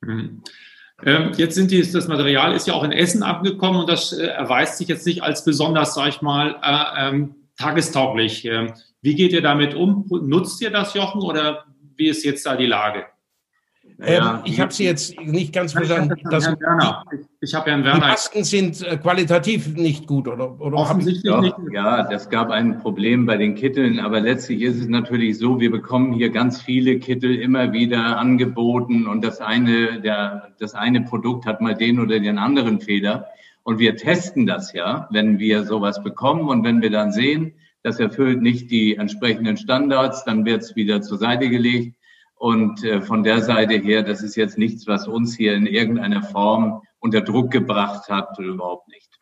Mhm. 0.00 0.42
Ähm, 1.04 1.32
jetzt 1.36 1.54
sind 1.54 1.70
die, 1.70 1.82
das 1.90 2.08
Material 2.08 2.54
ist 2.54 2.66
ja 2.66 2.72
auch 2.72 2.82
in 2.82 2.92
Essen 2.92 3.22
abgekommen 3.22 3.80
und 3.80 3.88
das 3.88 4.12
äh, 4.12 4.26
erweist 4.26 4.78
sich 4.78 4.88
jetzt 4.88 5.06
nicht 5.06 5.22
als 5.22 5.44
besonders, 5.44 5.94
sag 5.94 6.08
ich 6.08 6.22
mal, 6.22 6.56
äh, 6.62 7.08
ähm, 7.08 7.34
tagestauglich. 7.58 8.44
Ähm, 8.46 8.72
wie 9.02 9.14
geht 9.14 9.32
ihr 9.32 9.42
damit 9.42 9.74
um? 9.74 10.06
Nutzt 10.08 10.60
ihr 10.62 10.70
das, 10.70 10.94
Jochen, 10.94 11.20
oder 11.20 11.66
wie 11.96 12.08
ist 12.08 12.24
jetzt 12.24 12.46
da 12.46 12.56
die 12.56 12.66
Lage? 12.66 13.06
Ähm, 13.98 14.40
ich 14.44 14.60
habe 14.60 14.72
Sie 14.72 14.84
jetzt 14.84 15.18
nicht 15.20 15.54
ganz 15.54 15.72
verstanden. 15.72 16.14
Ich, 16.18 16.24
Herrn 16.30 16.60
Werner. 16.60 17.04
ich 17.40 17.54
habe 17.54 17.70
Herrn 17.70 17.82
Werner. 17.82 18.00
Die 18.00 18.06
Masken 18.06 18.44
sind 18.44 18.82
äh, 18.82 18.98
qualitativ 18.98 19.74
nicht 19.74 20.06
gut, 20.06 20.28
oder? 20.28 20.60
oder 20.60 20.76
Offensichtlich 20.76 21.32
ich, 21.32 21.40
nicht. 21.40 21.56
Ja, 21.72 22.02
das 22.02 22.28
gab 22.28 22.50
ein 22.50 22.78
Problem 22.80 23.24
bei 23.24 23.38
den 23.38 23.54
Kitteln, 23.54 23.98
aber 23.98 24.20
letztlich 24.20 24.60
ist 24.60 24.78
es 24.78 24.88
natürlich 24.88 25.38
so, 25.38 25.60
wir 25.60 25.70
bekommen 25.70 26.12
hier 26.12 26.28
ganz 26.28 26.60
viele 26.60 26.98
Kittel 26.98 27.36
immer 27.36 27.72
wieder 27.72 28.18
angeboten 28.18 29.06
und 29.06 29.24
das 29.24 29.40
eine, 29.40 30.00
der, 30.02 30.52
das 30.58 30.74
eine 30.74 31.00
Produkt 31.00 31.46
hat 31.46 31.62
mal 31.62 31.74
den 31.74 31.98
oder 31.98 32.20
den 32.20 32.36
anderen 32.38 32.80
Fehler. 32.80 33.26
Und 33.62 33.78
wir 33.78 33.96
testen 33.96 34.46
das 34.46 34.74
ja, 34.74 35.08
wenn 35.10 35.38
wir 35.38 35.64
sowas 35.64 36.02
bekommen 36.02 36.48
und 36.48 36.64
wenn 36.64 36.82
wir 36.82 36.90
dann 36.90 37.12
sehen, 37.12 37.54
das 37.82 37.98
erfüllt 37.98 38.42
nicht 38.42 38.70
die 38.70 38.96
entsprechenden 38.96 39.56
Standards, 39.56 40.24
dann 40.24 40.44
wird 40.44 40.62
es 40.62 40.76
wieder 40.76 41.00
zur 41.00 41.18
Seite 41.18 41.48
gelegt. 41.48 41.96
Und 42.36 42.84
äh, 42.84 43.00
von 43.00 43.22
der 43.22 43.42
Seite 43.42 43.74
her, 43.74 44.02
das 44.02 44.22
ist 44.22 44.36
jetzt 44.36 44.58
nichts, 44.58 44.86
was 44.86 45.08
uns 45.08 45.36
hier 45.36 45.54
in 45.54 45.66
irgendeiner 45.66 46.22
Form 46.22 46.82
unter 46.98 47.22
Druck 47.22 47.50
gebracht 47.50 48.08
hat, 48.08 48.38
überhaupt 48.38 48.88
nicht. 48.88 49.18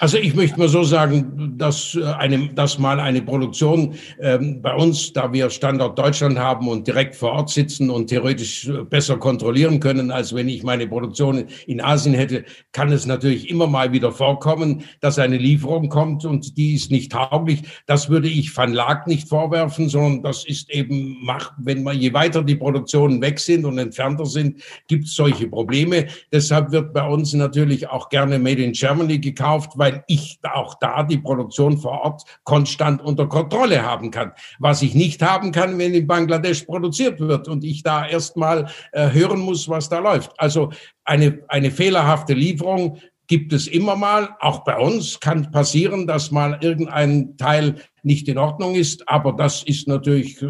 Also 0.00 0.16
ich 0.16 0.34
möchte 0.34 0.58
mal 0.58 0.68
so 0.68 0.84
sagen, 0.84 1.54
dass, 1.56 1.96
äh, 1.96 2.04
eine, 2.04 2.48
dass 2.54 2.78
mal 2.78 3.00
eine 3.00 3.20
Produktion 3.20 3.94
ähm, 4.20 4.62
bei 4.62 4.72
uns, 4.74 5.12
da 5.12 5.32
wir 5.32 5.50
Standort 5.50 5.98
Deutschland 5.98 6.38
haben 6.38 6.68
und 6.68 6.86
direkt 6.86 7.16
vor 7.16 7.32
Ort 7.32 7.50
sitzen 7.50 7.90
und 7.90 8.06
theoretisch 8.06 8.68
äh, 8.68 8.84
besser 8.84 9.16
kontrollieren 9.16 9.80
können, 9.80 10.12
als 10.12 10.32
wenn 10.34 10.48
ich 10.48 10.62
meine 10.62 10.86
Produktion 10.86 11.46
in 11.66 11.80
Asien 11.80 12.14
hätte, 12.14 12.44
kann 12.70 12.92
es 12.92 13.06
natürlich 13.06 13.50
immer 13.50 13.66
mal 13.66 13.92
wieder 13.92 14.12
vorkommen, 14.12 14.84
dass 15.00 15.18
eine 15.18 15.36
Lieferung 15.36 15.88
kommt 15.88 16.24
und 16.24 16.56
die 16.56 16.74
ist 16.74 16.92
nicht 16.92 17.10
tauglich. 17.10 17.62
Das 17.86 18.08
würde 18.08 18.28
ich 18.28 18.56
Van 18.56 18.72
Laak 18.72 19.08
nicht 19.08 19.28
vorwerfen, 19.28 19.88
sondern 19.88 20.22
das 20.22 20.46
ist 20.46 20.70
eben, 20.70 21.16
macht, 21.24 21.52
wenn 21.58 21.82
man 21.82 21.98
je 21.98 22.12
weiter 22.12 22.44
die 22.44 22.56
Produktionen 22.56 23.20
weg 23.20 23.40
sind 23.40 23.64
und 23.64 23.78
entfernter 23.78 24.26
sind, 24.26 24.62
gibt 24.86 25.06
es 25.06 25.14
solche 25.14 25.48
Probleme. 25.48 26.06
Deshalb 26.32 26.70
wird 26.70 26.92
bei 26.92 27.06
uns 27.06 27.32
natürlich 27.32 27.88
auch 27.88 28.10
gerne 28.10 28.38
Made 28.38 28.62
in 28.62 28.72
Germany 28.72 29.18
gekauft, 29.18 29.72
weil 29.74 29.87
weil 29.88 30.04
ich 30.06 30.38
auch 30.42 30.74
da 30.80 31.02
die 31.02 31.18
Produktion 31.18 31.78
vor 31.78 32.02
Ort 32.02 32.22
konstant 32.44 33.02
unter 33.02 33.26
Kontrolle 33.26 33.82
haben 33.82 34.10
kann. 34.10 34.32
Was 34.58 34.82
ich 34.82 34.94
nicht 34.94 35.22
haben 35.22 35.50
kann, 35.52 35.78
wenn 35.78 35.94
in 35.94 36.06
Bangladesch 36.06 36.64
produziert 36.64 37.20
wird 37.20 37.48
und 37.48 37.64
ich 37.64 37.82
da 37.82 38.06
erstmal 38.06 38.68
äh, 38.92 39.10
hören 39.10 39.40
muss, 39.40 39.68
was 39.68 39.88
da 39.88 39.98
läuft. 39.98 40.32
Also 40.38 40.70
eine, 41.04 41.42
eine 41.48 41.70
fehlerhafte 41.70 42.34
Lieferung 42.34 42.98
gibt 43.28 43.52
es 43.52 43.66
immer 43.66 43.96
mal. 43.96 44.30
Auch 44.40 44.64
bei 44.64 44.76
uns 44.76 45.20
kann 45.20 45.50
passieren, 45.50 46.06
dass 46.06 46.30
mal 46.30 46.58
irgendein 46.60 47.36
Teil 47.36 47.76
nicht 48.02 48.28
in 48.28 48.38
Ordnung 48.38 48.74
ist. 48.74 49.08
Aber 49.08 49.32
das 49.32 49.62
ist 49.62 49.88
natürlich 49.88 50.42
äh, 50.42 50.48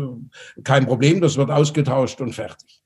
kein 0.64 0.87
Problem. 0.87 1.20
Das 1.20 1.37
wird 1.37 1.51
ausgetauscht 1.51 2.20
und 2.20 2.35
fertig. 2.35 2.83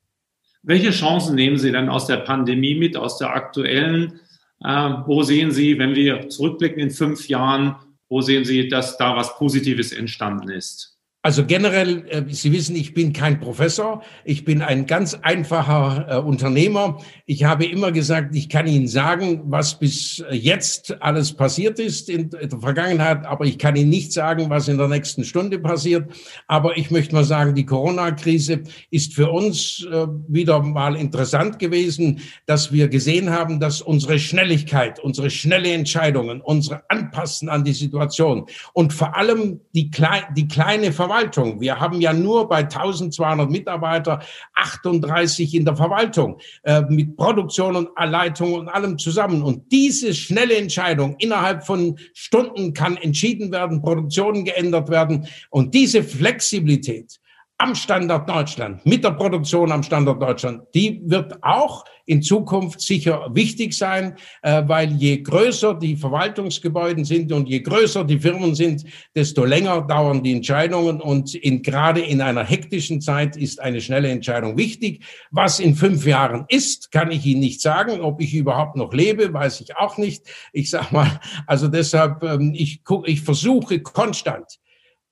Welche 0.61 0.91
Chancen 0.91 1.35
nehmen 1.35 1.57
Sie 1.57 1.71
denn 1.71 1.89
aus 1.89 2.07
der 2.07 2.17
Pandemie 2.17 2.75
mit, 2.75 2.95
aus 2.95 3.17
der 3.17 3.35
aktuellen 3.35 4.19
wo 4.63 5.23
sehen 5.23 5.51
Sie, 5.51 5.77
wenn 5.77 5.95
wir 5.95 6.29
zurückblicken 6.29 6.79
in 6.79 6.91
fünf 6.91 7.27
Jahren, 7.27 7.75
wo 8.09 8.21
sehen 8.21 8.45
Sie, 8.45 8.67
dass 8.67 8.97
da 8.97 9.15
was 9.15 9.35
Positives 9.37 9.91
entstanden 9.91 10.49
ist? 10.49 10.92
Also 11.25 11.45
generell, 11.45 12.05
äh, 12.09 12.23
Sie 12.33 12.51
wissen, 12.51 12.75
ich 12.75 12.93
bin 12.93 13.13
kein 13.13 13.39
Professor, 13.39 14.03
ich 14.25 14.43
bin 14.43 14.61
ein 14.61 14.85
ganz 14.85 15.13
einfacher 15.13 16.05
äh, 16.09 16.17
Unternehmer. 16.17 16.99
Ich 17.25 17.45
habe 17.45 17.63
immer 17.63 17.93
gesagt, 17.93 18.35
ich 18.35 18.49
kann 18.49 18.67
Ihnen 18.67 18.89
sagen, 18.89 19.41
was 19.45 19.79
bis 19.79 20.21
jetzt 20.31 21.01
alles 21.01 21.31
passiert 21.31 21.79
ist 21.79 22.09
in 22.09 22.29
der 22.29 22.59
Vergangenheit, 22.59 23.25
aber 23.25 23.45
ich 23.45 23.57
kann 23.57 23.77
Ihnen 23.77 23.89
nicht 23.89 24.11
sagen, 24.11 24.49
was 24.49 24.67
in 24.67 24.77
der 24.77 24.89
nächsten 24.89 25.23
Stunde 25.23 25.59
passiert. 25.59 26.11
Aber 26.47 26.75
ich 26.77 26.91
möchte 26.91 27.15
mal 27.15 27.23
sagen, 27.23 27.55
die 27.55 27.65
Corona-Krise 27.65 28.63
ist 28.91 29.13
für 29.13 29.31
uns 29.31 29.87
äh, 29.89 30.07
wieder 30.27 30.61
mal 30.61 30.97
interessant 30.97 31.57
gewesen, 31.57 32.19
dass 32.47 32.73
wir 32.73 32.89
gesehen 32.89 33.29
haben, 33.29 33.61
dass 33.61 33.81
unsere 33.81 34.19
Schnelligkeit, 34.19 34.99
unsere 34.99 35.29
schnelle 35.29 35.71
Entscheidungen, 35.71 36.41
unsere 36.41 36.83
Anpassen 36.89 37.47
an 37.47 37.63
die 37.63 37.71
Situation 37.71 38.45
und 38.73 38.91
vor 38.91 39.15
allem 39.15 39.61
die, 39.73 39.89
klei 39.89 40.23
die 40.35 40.49
kleine 40.49 40.91
Verwaltung, 40.91 41.12
Verwaltung. 41.13 41.61
Wir 41.61 41.79
haben 41.79 42.01
ja 42.01 42.11
nur 42.11 42.49
bei 42.49 42.59
1200 42.59 43.49
Mitarbeiter 43.49 44.19
38 44.55 45.53
in 45.53 45.65
der 45.65 45.75
Verwaltung 45.75 46.39
äh, 46.63 46.81
mit 46.89 47.15
Produktion 47.15 47.75
und 47.75 47.89
Leitung 47.97 48.53
und 48.53 48.69
allem 48.69 48.97
zusammen. 48.97 49.43
Und 49.43 49.71
diese 49.71 50.13
schnelle 50.13 50.55
Entscheidung 50.55 51.15
innerhalb 51.19 51.65
von 51.65 51.97
Stunden 52.13 52.73
kann 52.73 52.97
entschieden 52.97 53.51
werden, 53.51 53.81
Produktionen 53.81 54.43
geändert 54.43 54.89
werden. 54.89 55.27
Und 55.51 55.73
diese 55.75 56.03
Flexibilität, 56.03 57.19
am 57.57 57.75
Standort 57.75 58.27
Deutschland, 58.29 58.85
mit 58.85 59.03
der 59.03 59.11
Produktion 59.11 59.71
am 59.71 59.83
Standort 59.83 60.21
Deutschland, 60.21 60.63
die 60.73 61.01
wird 61.05 61.41
auch 61.43 61.85
in 62.05 62.21
Zukunft 62.21 62.81
sicher 62.81 63.29
wichtig 63.33 63.73
sein, 63.73 64.15
äh, 64.41 64.63
weil 64.65 64.91
je 64.91 65.21
größer 65.21 65.75
die 65.75 65.95
Verwaltungsgebäude 65.95 67.05
sind 67.05 67.31
und 67.31 67.47
je 67.47 67.61
größer 67.61 68.03
die 68.03 68.19
Firmen 68.19 68.55
sind, 68.55 68.83
desto 69.15 69.45
länger 69.45 69.81
dauern 69.83 70.21
die 70.21 70.33
Entscheidungen 70.33 70.99
und 70.99 71.35
in, 71.35 71.61
gerade 71.61 72.01
in 72.01 72.21
einer 72.21 72.43
hektischen 72.43 72.99
Zeit 72.99 73.37
ist 73.37 73.61
eine 73.61 73.79
schnelle 73.79 74.09
Entscheidung 74.09 74.57
wichtig. 74.57 75.05
Was 75.31 75.59
in 75.59 75.75
fünf 75.75 76.05
Jahren 76.05 76.45
ist, 76.49 76.91
kann 76.91 77.11
ich 77.11 77.25
Ihnen 77.25 77.39
nicht 77.39 77.61
sagen. 77.61 78.01
Ob 78.01 78.19
ich 78.19 78.33
überhaupt 78.33 78.75
noch 78.75 78.93
lebe, 78.93 79.31
weiß 79.31 79.61
ich 79.61 79.77
auch 79.77 79.97
nicht. 79.97 80.23
Ich 80.51 80.69
sag 80.69 80.91
mal, 80.91 81.19
also 81.47 81.69
deshalb, 81.69 82.23
ähm, 82.23 82.53
ich, 82.53 82.81
ich 83.05 83.21
versuche 83.21 83.79
konstant 83.79 84.59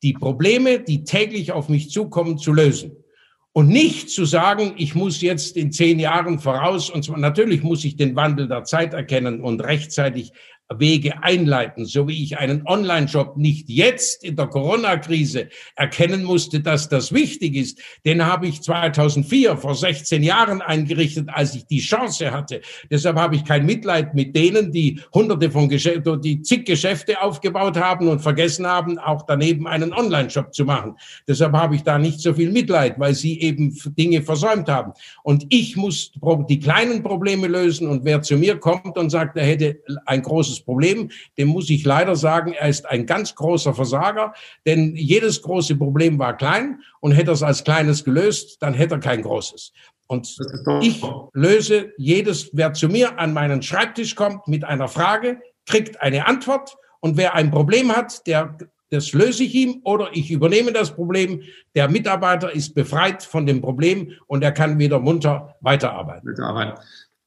die 0.03 0.13
Probleme, 0.13 0.79
die 0.79 1.03
täglich 1.03 1.51
auf 1.51 1.69
mich 1.69 1.89
zukommen, 1.89 2.37
zu 2.37 2.53
lösen. 2.53 2.97
Und 3.53 3.67
nicht 3.67 4.09
zu 4.09 4.23
sagen, 4.23 4.75
ich 4.77 4.95
muss 4.95 5.21
jetzt 5.21 5.57
in 5.57 5.71
zehn 5.71 5.99
Jahren 5.99 6.39
voraus, 6.39 6.89
und 6.89 7.03
zwar 7.03 7.17
natürlich 7.17 7.63
muss 7.63 7.83
ich 7.83 7.97
den 7.97 8.15
Wandel 8.15 8.47
der 8.47 8.63
Zeit 8.63 8.93
erkennen 8.93 9.41
und 9.41 9.61
rechtzeitig 9.61 10.31
Wege 10.77 11.23
einleiten, 11.23 11.85
so 11.85 12.07
wie 12.07 12.23
ich 12.23 12.37
einen 12.37 12.65
Online-Shop 12.65 13.37
nicht 13.37 13.69
jetzt 13.69 14.23
in 14.23 14.35
der 14.35 14.47
Corona-Krise 14.47 15.49
erkennen 15.75 16.23
musste, 16.23 16.59
dass 16.59 16.89
das 16.89 17.11
wichtig 17.11 17.55
ist. 17.55 17.79
Den 18.05 18.25
habe 18.25 18.47
ich 18.47 18.61
2004, 18.61 19.57
vor 19.57 19.75
16 19.75 20.23
Jahren 20.23 20.61
eingerichtet, 20.61 21.29
als 21.31 21.55
ich 21.55 21.65
die 21.65 21.79
Chance 21.79 22.31
hatte. 22.31 22.61
Deshalb 22.89 23.17
habe 23.17 23.35
ich 23.35 23.45
kein 23.45 23.65
Mitleid 23.65 24.13
mit 24.13 24.35
denen, 24.35 24.71
die 24.71 24.99
hunderte 25.13 25.51
von 25.51 25.69
Geschäften, 25.69 26.21
die 26.21 26.41
zig 26.41 26.65
Geschäfte 26.65 27.21
aufgebaut 27.21 27.77
haben 27.77 28.07
und 28.07 28.19
vergessen 28.19 28.65
haben, 28.65 28.97
auch 28.97 29.23
daneben 29.23 29.67
einen 29.67 29.93
Online-Shop 29.93 30.53
zu 30.53 30.65
machen. 30.65 30.95
Deshalb 31.27 31.53
habe 31.53 31.75
ich 31.75 31.83
da 31.83 31.97
nicht 31.97 32.19
so 32.19 32.33
viel 32.33 32.51
Mitleid, 32.51 32.99
weil 32.99 33.13
sie 33.13 33.39
eben 33.41 33.77
Dinge 33.97 34.21
versäumt 34.21 34.69
haben. 34.69 34.93
Und 35.23 35.45
ich 35.49 35.75
muss 35.75 36.11
die 36.49 36.59
kleinen 36.59 37.03
Probleme 37.03 37.47
lösen 37.47 37.87
und 37.87 38.05
wer 38.05 38.21
zu 38.21 38.37
mir 38.37 38.57
kommt 38.57 38.97
und 38.97 39.09
sagt, 39.09 39.37
er 39.37 39.45
hätte 39.45 39.81
ein 40.05 40.21
großes 40.21 40.60
Problem. 40.61 41.09
Dem 41.37 41.49
muss 41.49 41.69
ich 41.69 41.83
leider 41.83 42.15
sagen, 42.15 42.53
er 42.53 42.69
ist 42.69 42.85
ein 42.89 43.05
ganz 43.05 43.35
großer 43.35 43.73
Versager, 43.73 44.33
denn 44.65 44.95
jedes 44.95 45.41
große 45.41 45.75
Problem 45.75 46.19
war 46.19 46.37
klein 46.37 46.79
und 46.99 47.11
hätte 47.11 47.31
er 47.31 47.33
es 47.33 47.43
als 47.43 47.63
kleines 47.63 48.03
gelöst, 48.03 48.57
dann 48.61 48.73
hätte 48.73 48.95
er 48.95 48.99
kein 48.99 49.21
großes. 49.21 49.73
Und 50.11 50.35
ich 50.81 51.01
löse 51.31 51.93
jedes, 51.97 52.49
wer 52.51 52.73
zu 52.73 52.89
mir 52.89 53.17
an 53.17 53.33
meinen 53.33 53.61
Schreibtisch 53.61 54.15
kommt 54.15 54.45
mit 54.45 54.65
einer 54.65 54.89
Frage, 54.89 55.39
kriegt 55.65 56.01
eine 56.01 56.27
Antwort. 56.27 56.75
Und 56.99 57.15
wer 57.15 57.33
ein 57.33 57.49
Problem 57.49 57.95
hat, 57.95 58.27
der, 58.27 58.57
das 58.89 59.13
löse 59.13 59.45
ich 59.45 59.55
ihm 59.55 59.79
oder 59.85 60.09
ich 60.11 60.29
übernehme 60.29 60.73
das 60.73 60.93
Problem. 60.93 61.43
Der 61.75 61.87
Mitarbeiter 61.87 62.51
ist 62.51 62.75
befreit 62.75 63.23
von 63.23 63.45
dem 63.45 63.61
Problem 63.61 64.11
und 64.27 64.43
er 64.43 64.51
kann 64.51 64.77
wieder 64.79 64.99
munter 64.99 65.55
weiterarbeiten. 65.61 66.29
Mitarbeiten. 66.29 66.73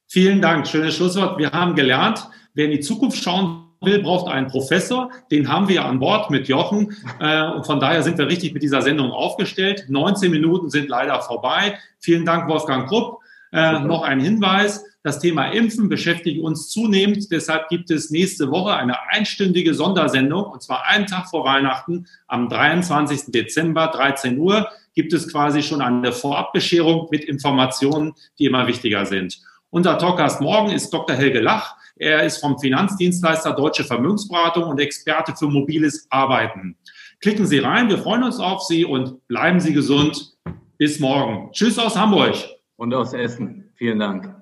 Vielen 0.07 0.39
Dank. 0.39 0.67
Schönes 0.67 0.95
Schlusswort. 0.95 1.39
Wir 1.39 1.51
haben 1.51 1.75
gelernt, 1.75 2.29
wer 2.55 2.65
in 2.65 2.71
die 2.71 2.79
Zukunft 2.79 3.21
schauen 3.21 3.65
will, 3.81 4.01
braucht 4.01 4.27
einen 4.27 4.47
Professor. 4.47 5.11
Den 5.31 5.47
haben 5.47 5.67
wir 5.67 5.85
an 5.85 5.99
Bord 5.99 6.31
mit 6.31 6.47
Jochen. 6.47 6.95
Äh, 7.19 7.43
und 7.51 7.65
von 7.65 7.79
daher 7.79 8.01
sind 8.01 8.17
wir 8.17 8.27
richtig 8.27 8.53
mit 8.53 8.63
dieser 8.63 8.81
Sendung 8.81 9.11
aufgestellt. 9.11 9.85
19 9.89 10.31
Minuten 10.31 10.69
sind 10.69 10.89
leider 10.89 11.21
vorbei. 11.21 11.77
Vielen 11.99 12.25
Dank, 12.25 12.49
Wolfgang 12.49 12.87
Krupp. 12.87 13.19
Äh, 13.51 13.79
noch 13.79 14.01
ein 14.01 14.19
Hinweis. 14.19 14.83
Das 15.03 15.19
Thema 15.19 15.49
Impfen 15.49 15.87
beschäftigt 15.87 16.41
uns 16.41 16.69
zunehmend. 16.69 17.31
Deshalb 17.31 17.69
gibt 17.69 17.91
es 17.91 18.09
nächste 18.09 18.49
Woche 18.49 18.73
eine 18.73 19.07
einstündige 19.09 19.75
Sondersendung, 19.75 20.45
und 20.45 20.63
zwar 20.63 20.85
einen 20.87 21.05
Tag 21.05 21.29
vor 21.29 21.45
Weihnachten, 21.45 22.07
am 22.27 22.49
23. 22.49 23.31
Dezember, 23.31 23.87
13 23.93 24.39
Uhr, 24.39 24.67
gibt 24.95 25.13
es 25.13 25.31
quasi 25.31 25.61
schon 25.61 25.81
eine 25.81 26.11
Vorabbescherung 26.11 27.07
mit 27.11 27.23
Informationen, 27.23 28.13
die 28.39 28.45
immer 28.45 28.65
wichtiger 28.65 29.05
sind. 29.05 29.39
Unser 29.69 29.99
Talkgast 29.99 30.41
morgen 30.41 30.71
ist 30.71 30.91
Dr. 30.91 31.15
Helge 31.15 31.39
Lach. 31.39 31.75
Er 31.97 32.23
ist 32.23 32.37
vom 32.37 32.59
Finanzdienstleister 32.59 33.53
Deutsche 33.53 33.85
Vermögensberatung 33.85 34.65
und 34.65 34.79
Experte 34.79 35.33
für 35.35 35.47
mobiles 35.47 36.07
Arbeiten. 36.09 36.77
Klicken 37.21 37.45
Sie 37.45 37.59
rein, 37.59 37.87
wir 37.89 37.97
freuen 37.97 38.23
uns 38.23 38.39
auf 38.39 38.63
Sie 38.63 38.83
und 38.83 39.25
bleiben 39.27 39.59
Sie 39.59 39.73
gesund. 39.73 40.33
Bis 40.77 40.99
morgen. 40.99 41.51
Tschüss 41.53 41.79
aus 41.79 41.95
Hamburg. 41.95 42.35
Und 42.75 42.93
aus 42.93 43.13
Essen. 43.13 43.71
Vielen 43.75 43.99
Dank. 43.99 44.35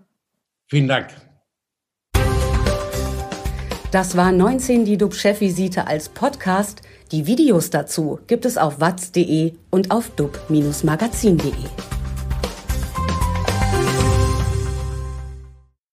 Vielen 0.68 0.88
Dank. 0.88 1.10
Das 3.92 4.18
war 4.18 4.32
19 4.32 4.86
die 4.86 4.98
DUB-Chefvisite 4.98 5.86
als 5.86 6.10
Podcast. 6.10 6.82
Die 7.12 7.28
Videos 7.28 7.70
dazu 7.70 8.20
gibt 8.26 8.46
es 8.46 8.58
auf 8.58 8.80
watz.de 8.80 9.54
und 9.70 9.92
auf 9.92 10.10
dub-magazin.de. 10.16 11.92